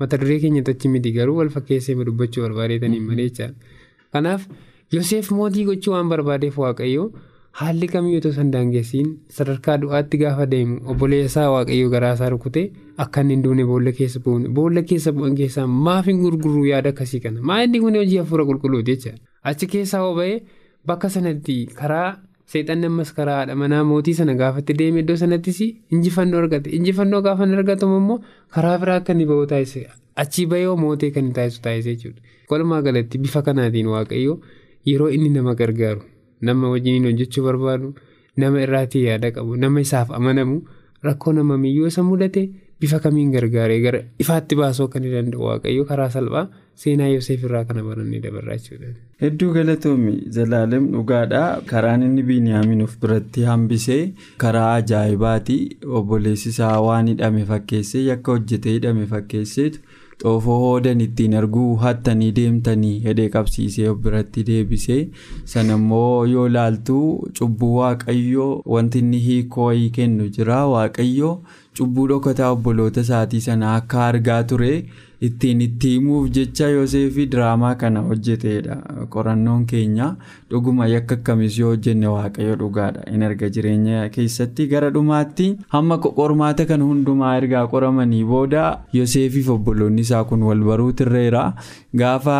mata 0.00 0.20
duree 0.22 0.38
keenya 0.44 0.62
tochi 0.68 0.92
miti 0.94 1.12
garuu 1.18 1.36
wal 1.40 1.50
fakkeessee 1.56 1.96
dubbachuu 2.10 2.46
barbaadeetanii 2.46 3.00
malee 3.10 3.28
jechaadha 3.28 3.54
kanaaf 4.12 4.48
Yoseef 4.94 5.30
mootii 5.36 5.64
gochuu 5.68 5.92
waan 5.94 6.08
barbaadeef 6.08 6.58
waaqayyo. 6.58 7.04
Haalli 7.58 7.86
kamiyyuu 7.88 8.20
osoo 8.28 8.42
hin 8.42 8.48
daangessiin 8.52 9.10
sadarkaa 9.38 9.74
du'aatti 9.82 10.18
gaafa 10.22 10.46
deemu 10.52 10.78
obboleessaa 10.92 11.44
waaqayyoo 11.54 11.90
garaasaa 11.94 12.28
rukutee 12.34 12.64
akka 13.04 13.20
inni 13.24 13.34
hin 13.36 13.42
duune 13.44 13.64
boolla 13.68 13.92
keessa 13.98 14.20
bu'uun 14.24 14.46
boolla 14.56 14.82
keessa 14.92 15.12
bu'an 15.18 15.36
keessaa 15.40 15.66
maaf 15.88 16.06
hin 16.10 16.18
gurguruu 16.24 16.64
yaada 16.70 16.90
akkasii 16.94 17.20
kana. 17.26 17.40
Maa 17.50 17.58
inni 17.66 17.80
kun 17.84 17.94
hojii 18.00 18.16
hafuura 18.22 18.44
qulqulluuti 18.48 18.96
jecha? 18.96 19.12
Achi 19.50 19.66
keessaa 19.74 20.00
hoba'ee 20.06 20.40
bakka 20.90 21.08
sanatti 21.16 21.56
karaa 21.80 22.08
seexanni 22.54 22.86
ammas 22.92 23.12
karaa 23.18 23.36
haadha 23.40 23.54
manaa 23.60 23.82
mootii 23.90 24.14
sana 24.20 24.34
gaafatti 24.40 24.74
deeme 24.80 25.00
iddoo 25.04 25.16
sanattis 25.22 25.60
injifannoo 25.66 26.40
argate. 26.44 26.70
Injifannoo 26.78 27.20
gaafa 27.28 27.46
hin 27.46 27.54
argatamu 27.60 27.96
immoo 28.02 28.18
karaa 28.56 28.78
biraa 28.86 28.96
akka 29.02 29.12
inni 29.18 29.26
ba'u 29.30 29.46
taasise. 29.52 29.86
Achii 30.24 30.46
bahee 30.54 30.74
mootee 30.82 31.10
kan 31.18 31.30
taasisu 31.38 31.62
taasise 31.68 31.94
jechuudha. 31.94 32.20
Walumaa 32.50 32.82
galatti 32.88 33.18
bifa 33.28 33.42
kanaatiin 33.50 33.86
waaqayyo 33.94 34.34
yeroo 34.90 35.08
inni 35.18 35.28
nama 35.38 35.54
gargaaru 35.62 36.02
nama 36.40 36.70
wajjiniin 36.74 37.04
hojjechuu 37.10 37.44
barbaadu 37.46 37.94
nama 38.36 38.60
irraatii 38.66 39.04
yaada 39.06 39.30
qabu 39.38 39.56
nama 39.56 39.80
isaaf 39.86 40.10
amanamu 40.18 40.60
rakkoo 41.08 41.32
nama 41.38 41.58
miyyoo 41.64 41.86
isa 41.92 42.02
mudate 42.02 42.42
bifa 42.80 42.98
kamiin 43.00 43.30
gargaaree 43.32 43.80
gara 43.80 44.00
ifaatti 44.18 44.56
baasuu 44.60 44.88
kan 44.92 45.02
danda'u? 45.02 45.42
Waaqayyo 45.48 45.84
karaa 45.90 46.08
salphaa 46.10 46.48
seenaa 46.82 47.06
Yoseef 47.12 47.44
irraa 47.48 47.64
kana 47.68 47.82
barannee 47.86 48.20
dabarraa 48.24 48.56
jechuudha. 48.58 48.88
Hedduu 49.22 49.52
galatoomi. 49.56 50.14
Zalaalem 50.36 50.88
dhugaadhaa 50.94 51.60
karaan 51.70 52.02
inni 52.06 52.22
Biiniyaamiin 52.30 52.82
of 52.86 52.96
biratti 53.04 53.42
hambisee 53.50 54.00
karaa 54.44 54.72
ajaa'ibaati. 54.80 55.58
Obboleessi 56.00 56.48
isaa 56.54 56.80
waan 56.88 57.08
hidhame 57.12 57.44
fakkeessee 57.52 58.02
yakka 58.08 58.32
hojjetee 58.36 58.72
hidhame 58.78 59.06
fakkeesseetu 59.14 59.80
xoofoo 60.22 60.58
hoodan 60.64 61.00
ittiin 61.06 61.34
arguu 61.40 61.70
hattanii 61.84 62.30
deemtanii 62.38 62.92
hidhee 63.06 63.28
qabsiisee 63.36 63.94
biratti 64.06 64.44
deebisee 64.50 65.00
sanammoo 65.54 66.26
yoo 66.34 66.48
laaltu 66.56 66.98
cubbuu 67.38 67.72
waaqayyoo 67.78 68.50
wanti 68.76 68.98
inni 69.04 69.20
hiikoo 69.28 69.70
kennu 69.98 70.28
jira 70.38 70.60
waaqayyoo 70.74 71.34
cubbuu 71.78 72.06
dhokataa 72.12 72.50
obboloota 72.58 73.00
isaatii 73.08 73.40
sana 73.48 73.74
akka 73.80 74.06
argaa 74.10 74.42
ture. 74.52 74.72
Ittiin 75.26 75.60
itti 75.66 75.90
himuuf 75.94 76.28
jecha 76.36 76.68
Yoseefi 76.68 77.26
diraamaa 77.32 77.74
kana 77.82 78.00
hojjeteedha. 78.08 78.76
Qorannoon 79.14 79.64
keenya 79.66 80.08
dhuguma 80.50 80.86
yakka 80.90 81.14
akkamiis 81.20 81.58
yoo 81.58 81.70
hojjenne 81.74 82.06
waaqayyo 82.14 82.56
dhugaadha. 82.62 83.04
In 83.14 83.22
erga 83.28 83.48
jireenya 83.56 84.08
keessatti 84.16 84.66
gara 84.72 84.90
dhumaatti 84.96 85.46
hamma 85.76 85.98
qormaata 86.04 86.66
kan 86.72 86.82
hundumaa 86.88 87.36
ergaa 87.40 87.66
qoramanii 87.74 88.24
booda 88.32 88.64
Yoseefiif 88.92 89.48
obboloonni 89.56 90.00
isaa 90.08 90.24
kun 90.24 90.42
wal 90.50 90.64
baruu 90.70 90.92
tirreera. 90.92 91.44
Gaafa 91.96 92.38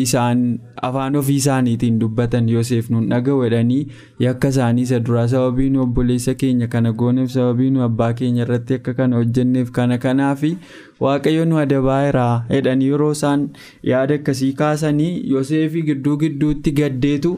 isaan 0.00 0.44
afaan 0.82 1.16
ofii 1.16 1.36
isaaniitiin 1.42 1.98
dubbatan 2.00 2.48
Yoseef 2.48 2.90
nun 2.90 3.08
dhaga'u 3.10 3.42
jedhanii 3.44 3.86
yakka 4.26 4.48
isaanii 4.54 4.82
isa 4.88 5.00
duraa 5.00 5.26
sababii 5.28 5.70
nu 5.70 5.82
obboleessa 5.84 6.34
keenya 6.34 6.66
kana 6.68 6.92
gooneef 6.92 7.30
sababii 7.36 7.70
nu 7.70 7.82
abbaa 7.88 8.12
keenya 8.22 8.42
irratti 8.48 8.74
akka 8.80 8.94
kana 8.94 9.16
hojjenneef 9.22 9.70
kana 9.70 9.98
kanaafi. 9.98 10.56
Waaqayyo 11.00 11.44
nu 11.50 11.58
adabaayiraa 11.64 12.44
jedhanii 12.50 12.88
yeroo 12.92 13.10
isaan 13.16 13.48
yaada 13.90 14.14
akkasii 14.20 14.52
kaasanii 14.60 15.12
yoseefii 15.32 15.82
gidduu 15.88 16.16
gidduutti 16.22 16.72
gaddeetu 16.80 17.32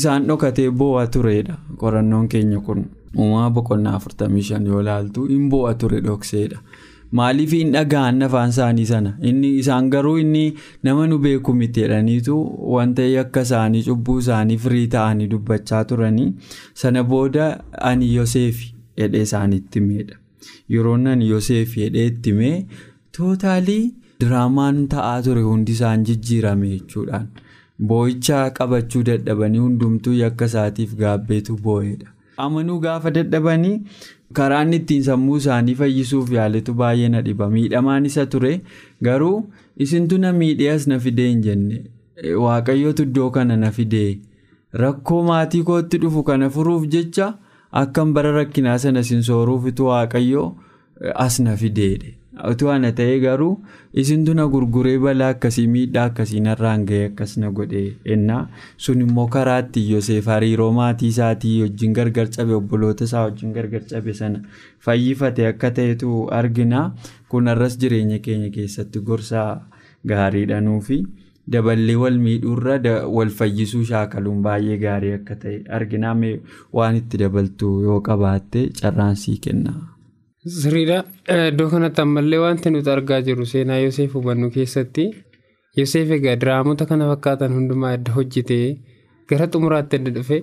isaan 0.00 0.26
dhokatee 0.30 0.70
boo'a 0.82 1.06
turedha 1.16 1.58
qorannoon 1.82 2.28
keenya 2.34 2.60
kun 2.68 2.84
uumaa 3.18 3.50
boqonnaa 3.58 3.98
45 4.06 4.66
yoo 4.72 4.82
laaltu 4.88 5.24
hin 5.34 5.48
boo'a 5.54 5.74
ture 5.74 6.00
dhokseedha. 6.08 6.58
Maaliif 7.18 7.50
hin 7.52 7.72
dhaga'an 7.72 8.22
afaan 8.26 8.52
isaanii 8.54 8.86
sana? 8.90 9.10
Inni 9.30 9.48
isaan 9.62 9.90
garuu 9.94 10.14
inni 10.20 10.44
nama 10.88 11.02
nu 11.10 11.18
beeku 11.24 11.54
miti 11.58 11.82
jedhaniitu 11.82 12.36
wanta 12.74 13.04
akka 13.22 13.42
isaanii 13.48 13.82
cubbuu 13.88 14.18
isaanii 14.22 14.56
firii 14.62 14.86
ta'anii 14.94 15.26
dubbachaa 15.32 15.82
turanii 15.90 16.30
sana 16.82 17.02
booda 17.10 17.48
ani 17.90 18.08
yoseefi 18.14 18.70
jedhee 19.02 19.22
isaanitti 19.28 19.80
himeedha. 19.80 20.16
Yeroo 20.76 20.94
ani 21.16 21.28
yoseefi 21.34 21.80
jedhee 21.84 22.06
itti 22.12 22.30
himee. 22.30 22.56
Tootaalii 23.18 23.82
diraamaan 24.20 24.80
ta'aa 24.94 25.18
ture 25.26 25.42
hundi 25.48 25.72
isaan 25.76 26.04
jijjiirame 26.08 26.68
jechuudhaan 26.72 27.26
boo'icha 27.90 28.40
qabachuu 28.58 29.02
dadhabanii 29.08 29.58
hundumtuu 29.64 30.14
yakka 30.22 30.44
isaatiif 30.50 30.94
gaabbeetu 31.02 31.56
boo'edha. 31.66 32.08
amanuu 32.44 32.78
gaafa 32.84 33.10
dadhabanii 33.16 33.74
karaan 34.38 34.72
ittiin 34.78 35.02
sammuu 35.08 35.36
isaanii 35.42 35.74
fayyisuuf 35.80 36.30
yaaletu 36.36 36.74
baay'ee 36.82 37.08
na 37.14 37.22
dhiba 37.26 37.48
miidhamaan 37.56 38.06
isa 38.10 38.26
ture 38.34 38.52
garuu 39.08 39.34
isintu 39.86 40.18
na 40.24 40.32
miidhee 40.38 40.70
as 40.76 40.86
na 40.92 40.98
fidee 41.06 41.28
hin 41.32 41.42
jenne 41.48 41.82
waaqayyootu 42.46 43.02
iddoo 43.10 43.28
kana 43.36 43.56
na 43.64 43.70
fidee 43.80 44.08
rakkoo 44.84 45.20
maatii 45.28 45.62
kootti 45.70 45.98
dhufu 46.06 46.22
kana 46.30 46.50
furuuf 46.56 46.86
jecha 46.96 47.28
akkan 47.82 48.12
bara 48.16 48.32
rakkinaa 48.40 48.78
sana 48.86 49.02
sin 49.10 49.22
sooruufitu 49.28 49.86
waaqayyoo 49.92 50.48
as 51.26 51.40
na 51.44 51.56
fideedhe. 51.60 52.14
Utuu 52.50 52.68
ana 52.72 52.90
ta'ee 52.98 53.16
garuu 53.22 53.50
isintu 54.02 54.34
na 54.38 54.46
gurguree 54.52 54.98
balaa 55.04 55.28
akkasii 55.34 55.66
miidhaa 55.72 56.04
akkasii 56.10 56.40
narraan 56.46 56.84
ga'ee 56.90 57.06
akkas 57.10 57.34
na 57.42 57.50
godhee 57.58 57.96
ennaa. 58.14 58.48
Sun 58.76 59.00
immoo 59.06 59.26
karaatti 59.34 59.82
Yoseef 59.92 60.26
hariiroo 60.32 60.70
maatii 60.78 61.08
isaatii 61.14 61.54
wajjin 61.62 61.92
gargar 61.98 62.28
cabe 62.36 62.54
obboloota 62.60 63.04
isaa 63.10 63.24
wajjin 63.28 63.52
gargar 63.58 63.82
cabe 63.90 64.14
sana 64.20 64.40
fayyifate 64.86 65.46
akka 65.50 65.70
ta'etu 65.80 66.26
argina. 66.40 66.84
Kun 67.28 67.48
arras 67.48 67.78
jireenya 67.78 68.18
keenya 68.18 68.50
keessatti 68.56 69.00
gorsaa 69.10 69.50
gaariidhanuu 70.08 70.80
fi 70.88 71.02
daballee 71.52 71.96
wal 72.00 72.18
miidhuurra 72.24 72.80
wal 73.18 73.30
fayyisuu 73.38 73.84
shaakaluun 73.92 74.42
baay'ee 74.42 74.78
gaarii 74.84 75.12
akka 75.20 75.36
ta'e 75.46 75.56
argina. 75.78 76.16
Waan 76.72 76.96
itti 76.96 77.18
dabaltu 77.24 77.80
yoo 77.88 78.00
qabaatte 78.00 78.68
carraansii 78.82 79.38
kenna. 79.48 79.74
Sirriidha. 80.46 81.04
Iddoo 81.50 81.68
kanatti 81.70 82.00
ammallee 82.02 82.38
wanti 82.44 82.70
nuti 82.70 82.90
argaa 82.90 83.20
jirru 83.26 83.44
seenaa 83.46 83.78
Yoseef 83.84 84.12
hubannu 84.18 84.50
keessatti 84.56 85.04
Yoseef 85.78 86.10
egaa 86.16 86.34
diraamota 86.42 86.86
kana 86.90 87.06
fakkaatan 87.10 87.52
hundumaa 87.56 87.92
adda 87.96 88.12
hojjetee 88.16 88.66
gara 89.30 89.46
xumuraatti 89.52 89.96
adda 90.00 90.10
dhufee 90.16 90.40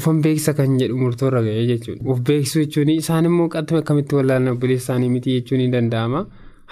ufan 0.00 0.20
beeksisa 0.26 0.52
kan 0.58 0.76
jedhu 0.82 0.96
murtoorra 1.02 1.40
ga'ee 1.46 1.64
jechuudha. 1.70 2.04
Uf 2.10 2.20
beeksisuu 2.28 2.64
jechuun 2.66 2.90
isaan 2.96 3.24
immoo 3.30 3.48
qaxxuma 3.54 3.80
akkamitti 3.84 4.14
wallaalan 4.18 4.52
obboleessa 4.52 4.84
isaanii 4.92 5.08
miti 5.14 5.38
jechuun 5.38 5.60
ni 5.64 5.70
danda'ama. 5.76 6.20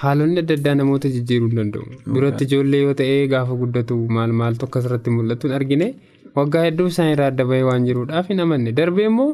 Haalonni 0.02 0.38
adda 0.44 0.54
addaa 0.60 0.74
namoota 0.82 1.08
jijjiiruu 1.16 1.48
hin 1.48 1.56
danda'u. 1.62 1.84
Duratti 2.14 2.44
ijoollee 2.50 2.82
yoo 2.84 2.94
ta'e 3.00 3.16
gaafa 3.32 3.56
guddatu 3.62 3.96
maal 4.18 4.32
maaltu 4.42 4.68
akkasirratti 4.68 5.10
mul'atu 5.16 5.48
hin 5.48 5.56
argine 5.60 5.88
waggaa 6.36 6.66
hedduu 6.68 6.86
isaan 6.92 7.10
irraa 7.16 7.32
adda 7.32 7.44
bahee 7.54 7.64
waan 7.70 7.88
jiruudhaaf 7.88 8.28
hin 8.34 8.40
amanne. 8.46 8.72
Darbee 8.82 9.08
immoo 9.14 9.30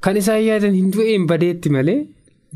kan 0.00 0.16
isaan 0.24 0.42
yaadan 0.48 0.74
hin 0.80 0.90
du'een 0.98 1.26
badeetti 1.32 1.70
malee. 1.78 1.98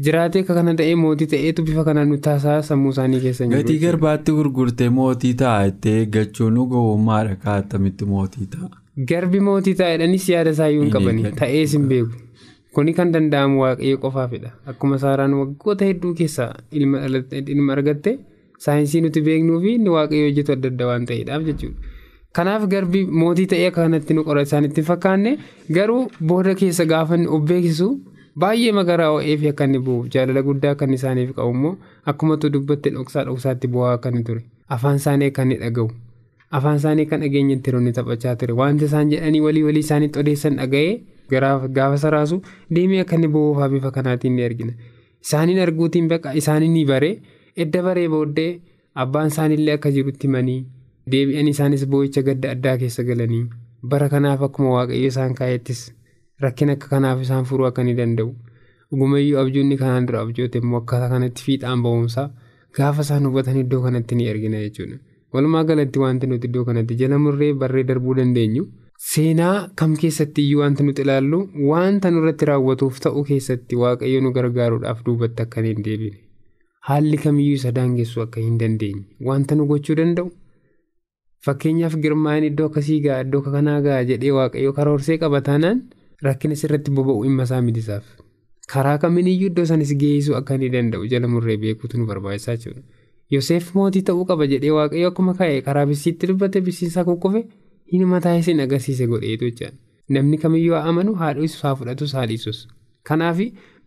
Jiraatee 0.06 0.40
akka 0.44 0.54
kana 0.58 0.74
ta'ee 0.80 0.94
mootii 1.02 1.26
ta'eetu 1.32 1.62
bifa 1.68 1.84
kanaan 1.88 2.08
nu 2.12 2.18
taasisaa 2.26 2.62
sammuu 2.68 2.92
isaanii 2.94 3.20
keessa 3.24 3.44
jiru. 3.46 3.56
Gatii 3.62 3.78
garbaatti 3.84 4.32
gurgurtee 4.38 4.88
mootii 4.98 5.34
ta'a 5.42 5.66
itti 5.72 5.88
eeggachuun 6.00 6.56
gowwummaadha 6.72 7.36
kaa'atamitti 7.44 8.04
mootii 8.14 8.46
ta'a. 8.54 8.68
Garbi 9.12 9.40
mootii 9.50 9.74
taa'edhanis 9.82 10.28
yaada 10.34 10.50
isaayyuu 10.56 10.82
hin 10.86 10.92
qabani 10.96 11.32
ta'ees 11.42 11.72
hin 11.78 11.86
beeku. 11.92 12.12
Kuni 12.74 12.92
kan 12.98 13.12
danda'amu 13.12 13.60
waaqayyo 13.62 13.98
qofaafidha. 14.02 14.50
Akkuma 14.72 14.98
saaraan 15.04 15.32
waggoota 15.42 15.84
hedduu 15.92 16.14
keessaa 16.18 16.50
ilma 16.80 17.72
argatte 17.78 18.18
saayinsii 18.66 19.00
nuti 19.06 19.20
beeknuu 19.28 19.60
fi 19.64 19.74
inni 19.78 19.90
waaqayyo 19.96 20.28
hojjetu 20.28 20.52
adda 20.58 20.68
adda 20.74 20.86
waan 20.92 21.06
ta'eedhaaf 21.10 21.42
jechuudha. 21.48 21.76
Kanaaf 22.38 22.66
garbi 22.74 23.00
mootii 23.22 23.46
ta'ee 23.52 23.66
akka 23.72 23.82
kanatti 23.88 24.14
nu 24.14 24.22
qora 24.28 24.42
isaanitti 24.48 24.82
fakkaanne 24.90 25.32
garuu 25.78 26.02
booda 26.32 26.54
keessa 26.62 26.84
gaafa 26.94 27.18
of 27.36 27.42
beeksisu. 27.52 27.88
Baay'ee 28.38 28.72
magaraa 28.72 29.10
ho'ee 29.14 29.36
fi 29.36 29.48
akka 29.50 29.64
inni 29.68 29.78
bu'uuf 29.86 30.06
jaalala 30.14 30.42
guddaa 30.48 30.74
kan 30.82 30.92
isaaniif 30.94 31.32
qabu 31.38 31.50
immoo 31.56 31.72
akkuma 32.12 32.36
dubbatte 32.36 32.90
dhoksaa 32.94 33.24
dhoksaatti 33.28 33.68
bu'aa 33.68 33.98
inni 34.10 34.22
ture. 34.24 34.44
Afaan 34.68 34.96
isaanii 35.02 35.32
inni 35.42 35.56
dhaga'u. 35.62 35.90
Afaan 36.50 36.76
isaanii 36.76 37.06
kan 37.06 37.20
dhageenyatti 37.20 37.70
roonni 37.70 37.92
taphachaa 37.92 38.36
ture. 38.36 38.52
Wanti 38.54 38.84
isaan 38.84 39.10
jedhanii 39.10 39.40
walii 39.40 39.62
walii 39.62 39.82
isaaniitti 39.86 40.18
odeessan 40.22 40.56
dhaga'ee 40.56 41.00
gaafa 41.30 41.98
saraasu 41.98 42.40
deemee 42.74 43.00
akka 43.00 43.16
inni 43.18 43.28
bu'uufaa 43.28 43.68
bifa 43.68 43.90
kanaatiin 43.90 44.36
ni 44.36 44.44
argina. 44.44 44.72
Isaaniin 45.22 45.60
arguutiin 45.66 46.08
bakka 46.08 46.32
isaanii 46.34 46.68
ni 46.68 46.84
baree 46.86 47.14
edda 47.56 47.82
baree 47.82 48.08
booddee 48.08 48.50
abbaan 48.94 49.26
isaaniillee 49.34 49.74
akka 49.78 49.90
jirutti 49.96 50.26
himanii 50.26 50.60
deebi'anii 51.12 51.50
isaanis 51.56 51.86
boo'icha 51.86 52.22
gadda 52.22 52.50
addaa 52.56 52.76
keessa 52.82 53.02
galanii 53.10 53.44
bara 53.82 54.08
kanaaf 54.08 54.42
akkuma 54.48 54.70
waaqayyo 54.76 55.06
isaan 55.14 55.34
kaa'ettis. 55.34 55.82
Rakkina 56.44 56.72
akka 56.78 56.88
kanaaf 56.94 57.20
isaan 57.26 57.44
furuu 57.50 57.66
akka 57.70 57.84
ni 57.84 57.94
danda'u. 58.00 58.30
Dhugumayyuu 58.90 59.38
abjuunni 59.42 59.76
kanaan 59.82 60.06
dura 60.06 60.20
abjoote 60.26 60.58
immoo 60.62 60.80
akkaataa 60.82 61.08
kanatti 61.14 61.42
fiixaan 61.46 61.82
ba'umsaa 61.86 62.26
gaafa 62.78 63.02
isaan 63.06 63.26
hubatan 63.30 63.58
iddoo 63.62 63.80
kanatti 63.86 64.14
ni 64.20 64.28
argina 64.32 64.62
jechuudha. 64.64 64.96
Walumaa 65.34 65.64
galatti 65.70 65.98
wanti 66.04 66.26
nuti 66.30 66.48
iddoo 66.50 66.64
kanatti 66.68 66.94
jala 67.02 67.18
murree 67.24 67.52
barree 67.60 67.84
darbuu 67.90 68.14
dandeenyu 68.20 68.64
seenaa 69.10 69.68
kam 69.82 69.94
keessatti 70.00 70.42
iyyuu 70.46 70.60
wanti 70.64 70.82
nuti 70.88 71.02
ilaallu 71.06 71.38
wanta 71.68 72.10
nurratti 72.14 72.44
raawwatuuf 72.50 72.98
ta'u 73.04 73.22
keessatti 73.28 73.76
waaqayyo 73.82 74.20
nu 74.24 74.32
gargaaruudhaaf 74.38 75.04
duubatti 75.06 75.42
akka 75.46 75.62
hin 75.68 75.84
deebine. 75.86 76.18
Haalli 76.88 77.16
kamiyyuu 77.24 77.60
isa 77.60 77.72
daangessu 77.78 78.22
akka 78.26 78.40
hin 78.46 78.58
dandeenye 78.64 79.04
wanta 79.30 79.54
nu 79.60 79.66
gochuu 79.70 79.96
danda'u. 80.02 80.32
Fakkeenyaaf 81.46 81.94
girmaa'in 82.04 82.44
iddoo 82.50 82.66
akkasii 82.70 83.00
ga'a 83.06 83.20
iddoo 83.26 83.40
kanaa 83.46 83.80
ga'a 83.86 84.02
jedhee 84.10 84.32
waaqayyo 84.38 84.72
karoorsee 84.78 85.18
qaba 85.22 85.40
taanaan. 86.20 86.28
Rakkina 86.28 86.54
sirratti 86.62 86.90
boba'u 86.90 87.22
dhimma 87.24 87.42
isaa 87.48 87.60
mitisaaf 87.68 88.04
karaa 88.72 88.98
kamiiniyyuu 89.02 89.50
iddoo 89.50 89.64
sanis 89.72 89.92
geessuu 90.00 90.34
akka 90.40 90.54
inni 90.54 90.68
danda'u 90.76 91.06
jala 91.12 91.28
murree 91.28 91.56
beekuutu 91.66 91.98
nu 91.98 92.06
barbaachisaa 92.06 92.56
jechuudha. 92.56 92.82
Yoseef 93.30 93.74
mootii 93.74 94.02
ta'uu 94.08 94.24
qaba 94.32 94.46
jedhee 94.52 94.70
waaqayyo 94.78 95.08
akkuma 95.12 95.34
kaa'e 95.40 95.60
karaa 95.68 95.86
bisiitti 95.86 96.26
dubbate 96.30 96.60
bisiisaa 96.68 97.04
kukkufe 97.08 97.42
hin 97.92 98.04
mataa 98.12 98.36
isin 98.42 98.60
agarsiise 98.66 99.06
godheetu 99.06 99.44
jechaadha. 99.50 99.76
namni 100.14 100.38
kamiyyuu 100.42 100.74
haa 100.74 100.88
amanu 100.90 101.12
haa 101.18 101.32
dhiisus 101.34 101.60
haa 101.64 101.74
fudhatus 101.80 102.12
haa 102.18 102.26
dhiisus 102.30 102.58
kanaaf 103.08 103.38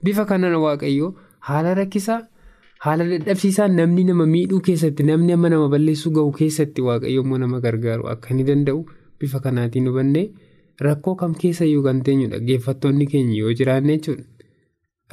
bifa 0.08 0.24
kanaan 0.30 0.54
waaqayyoo 0.65 1.10
haala 1.48 1.74
rakkisaa 1.80 2.19
haala 2.86 3.04
dadhabsiisaa 3.10 3.67
namni 3.80 4.04
nama 4.10 4.26
miidhuu 4.34 4.60
keessatti 4.67 5.04
namni 5.10 5.34
amma 5.36 5.50
nama 5.54 5.67
balleessuu 5.74 6.12
ga'u 6.17 6.32
keessatti 6.38 6.82
waaqayyoo 6.88 7.24
immoo 7.26 7.38
nama 7.43 7.60
gargaaru 7.65 8.08
akka 8.13 8.30
inni 8.36 8.43
danda'u 8.52 8.80
bifa 9.24 9.39
kanaatiin 9.48 9.88
hubannee 9.91 10.24
rakkoo 10.81 11.15
kam 11.15 11.33
keessa 11.41 11.65
yoo 11.65 11.83
kan 11.88 12.01
teenyu 12.03 12.27
dhaggeeffattoonni 12.33 13.05
keenya 13.13 13.36
yoo 13.41 13.53
jiraanne 13.59 13.97
jechuudha. 13.97 14.23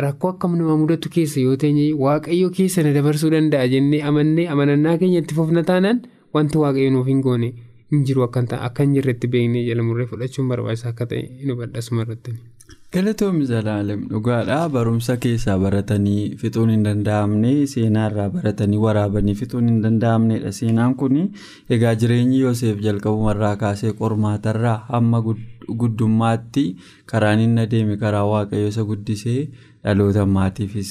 Rakkoo 0.04 0.30
akkam 0.32 0.56
nama 0.58 0.76
mudatu 0.82 1.08
keessa 1.16 1.40
yoo 1.40 1.56
teenye 1.56 1.86
waaqayyo 2.04 2.50
keessa 2.58 2.82
na 2.82 2.92
dabarsuu 2.96 3.30
danda'a 3.34 3.68
jennee 3.72 4.02
amannee 4.10 4.46
amanannaa 4.54 4.96
keenya 5.02 5.18
itti 5.24 5.34
fufna 5.38 5.62
taanaan 5.72 6.00
wanti 6.34 6.58
waaqayyo 6.62 6.90
nuuf 6.94 7.06
hin 7.12 7.20
goone 7.26 7.50
hin 7.92 8.04
jiru 8.10 8.22
akka 8.28 8.82
hin 8.82 8.94
jirretti 8.94 9.28
beeknee 9.34 9.64
jala 9.68 9.82
murree 9.88 10.06
fudhachuun 10.12 10.48
barbaachisaa 10.54 10.90
akka 10.94 11.06
ta'e 11.12 11.20
hin 11.42 11.50
hubadhasuma 11.54 12.02
irratti. 12.06 12.34
Galatoomii 12.94 13.46
Zalaalem 13.46 14.00
dhugaadhaa 14.10 14.68
barumsa 14.76 15.14
keessaa 15.24 15.54
baratanii 15.64 16.22
fixuun 16.40 16.72
hin 16.74 16.80
danda'amne 16.86 17.52
seenaarraa 17.72 18.24
baratanii 18.36 18.80
waraabanii 18.84 19.34
fixuun 19.40 19.68
hin 19.70 19.76
danda'amnedha. 19.84 20.50
Seenaan 20.56 20.96
kun 21.02 21.20
egaa 21.76 21.94
jireenyi 22.02 22.40
Yoseef 22.40 22.82
jalqabumarraa 22.86 23.54
kaasee 23.62 23.92
qormaatarraa 24.00 24.74
hamma 24.88 25.22
guddummaatti 25.82 26.64
karaan 27.12 27.44
inni 27.46 27.62
adeeme 27.68 27.96
karaa 28.02 28.24
waaqayyo 28.32 28.72
isa 28.74 28.82
guddisee 28.90 29.38
dhaloota 29.84 30.24
maatiifis 30.36 30.90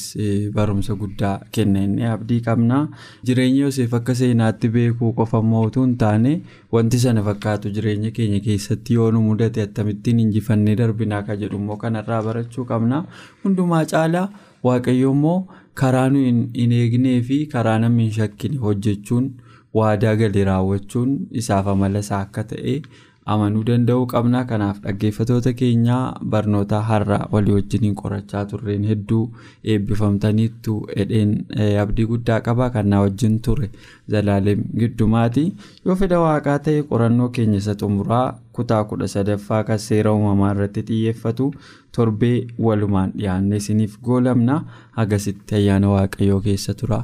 barumsa 0.53 0.95
guddaa 1.01 1.33
kenna 1.57 1.81
inni 1.87 2.03
abdii 2.11 2.39
qabna. 2.47 2.77
Jireenya 3.25 3.63
Yoseef 3.65 3.93
akka 3.93 4.15
seenaatti 4.21 4.69
beekuu 4.75 5.11
qofa 5.19 5.41
mootuu 5.51 5.83
hin 5.85 5.95
taane 6.03 6.31
wanti 6.77 6.99
sana 7.05 7.23
fakkaatu 7.27 7.69
jireenya 7.75 8.11
keenya 8.19 8.39
keessatti 8.47 8.93
yoo 8.99 9.11
nu 9.11 9.21
mudate 9.27 9.61
akkamittiin 9.65 10.19
injifannee 10.25 10.75
darbinaa 10.83 11.21
kan 11.27 11.37
jedhu 11.43 11.57
immoo 11.63 11.77
kanarraa 11.83 12.21
barachuu 12.29 12.65
qabna. 12.71 13.03
Hundumaa 13.43 13.83
caalaa 13.93 14.29
waaqayyo 14.69 15.11
immoo 15.17 15.37
karaa 15.83 16.07
nu 16.15 16.23
hin 16.61 16.71
eegnee 16.79 17.19
fi 17.29 17.37
karaa 17.53 17.77
namni 17.85 18.03
hin 18.09 18.11
shakkine 18.21 18.57
hojjechuun 18.65 19.29
waadaa 19.81 20.15
galee 20.23 20.43
raawwachuun 20.49 21.13
isaaf 21.43 21.67
amala 21.75 21.99
isaa 22.07 22.19
akka 22.27 22.43
ta'e. 22.53 22.81
Amanuu 23.33 23.63
danda'uu 23.69 24.05
qabna. 24.13 24.43
Kanaaf 24.51 24.77
dhaggeeffatoota 24.83 25.53
keenyaa 25.61 26.03
barnoota 26.33 26.81
har'a 26.89 27.19
walii 27.33 27.55
wajjiniin 27.57 27.95
qorachaa 28.01 28.45
turreen 28.51 28.83
hedduu 28.91 29.23
eebbifamtaniittu 29.73 30.75
edheen 31.03 31.33
abdii 31.83 32.05
guddaa 32.11 32.39
qaba. 32.47 32.69
Kan 32.69 32.89
na 32.89 33.01
wajjin 33.05 33.39
ture 33.47 33.69
zalaalem 34.15 34.63
giddumaati. 34.79 35.45
Yoo 35.85 35.95
fedha 35.95 36.19
waaqaa 36.25 36.57
ta'e 36.69 36.83
qorannoo 36.93 37.29
keenya 37.37 37.57
isa 37.63 37.75
xumuraa 37.83 38.25
kutaa 38.53 38.83
kudha 38.83 39.07
sadaffaa 39.15 39.63
kan 39.63 39.79
seera 39.89 40.13
uumamaa 40.13 40.51
irratti 40.55 40.83
xiyyeeffatu 40.89 41.51
torbee 41.95 42.47
walumaan 42.67 43.11
dhiyaanne 43.17 43.55
isiniif 43.63 43.97
goolamna. 44.09 44.61
Hagasitti 44.99 45.55
ayyaana 45.61 45.89
waaqayyoo 45.95 46.41
keessa 46.49 46.73
tura. 46.83 47.03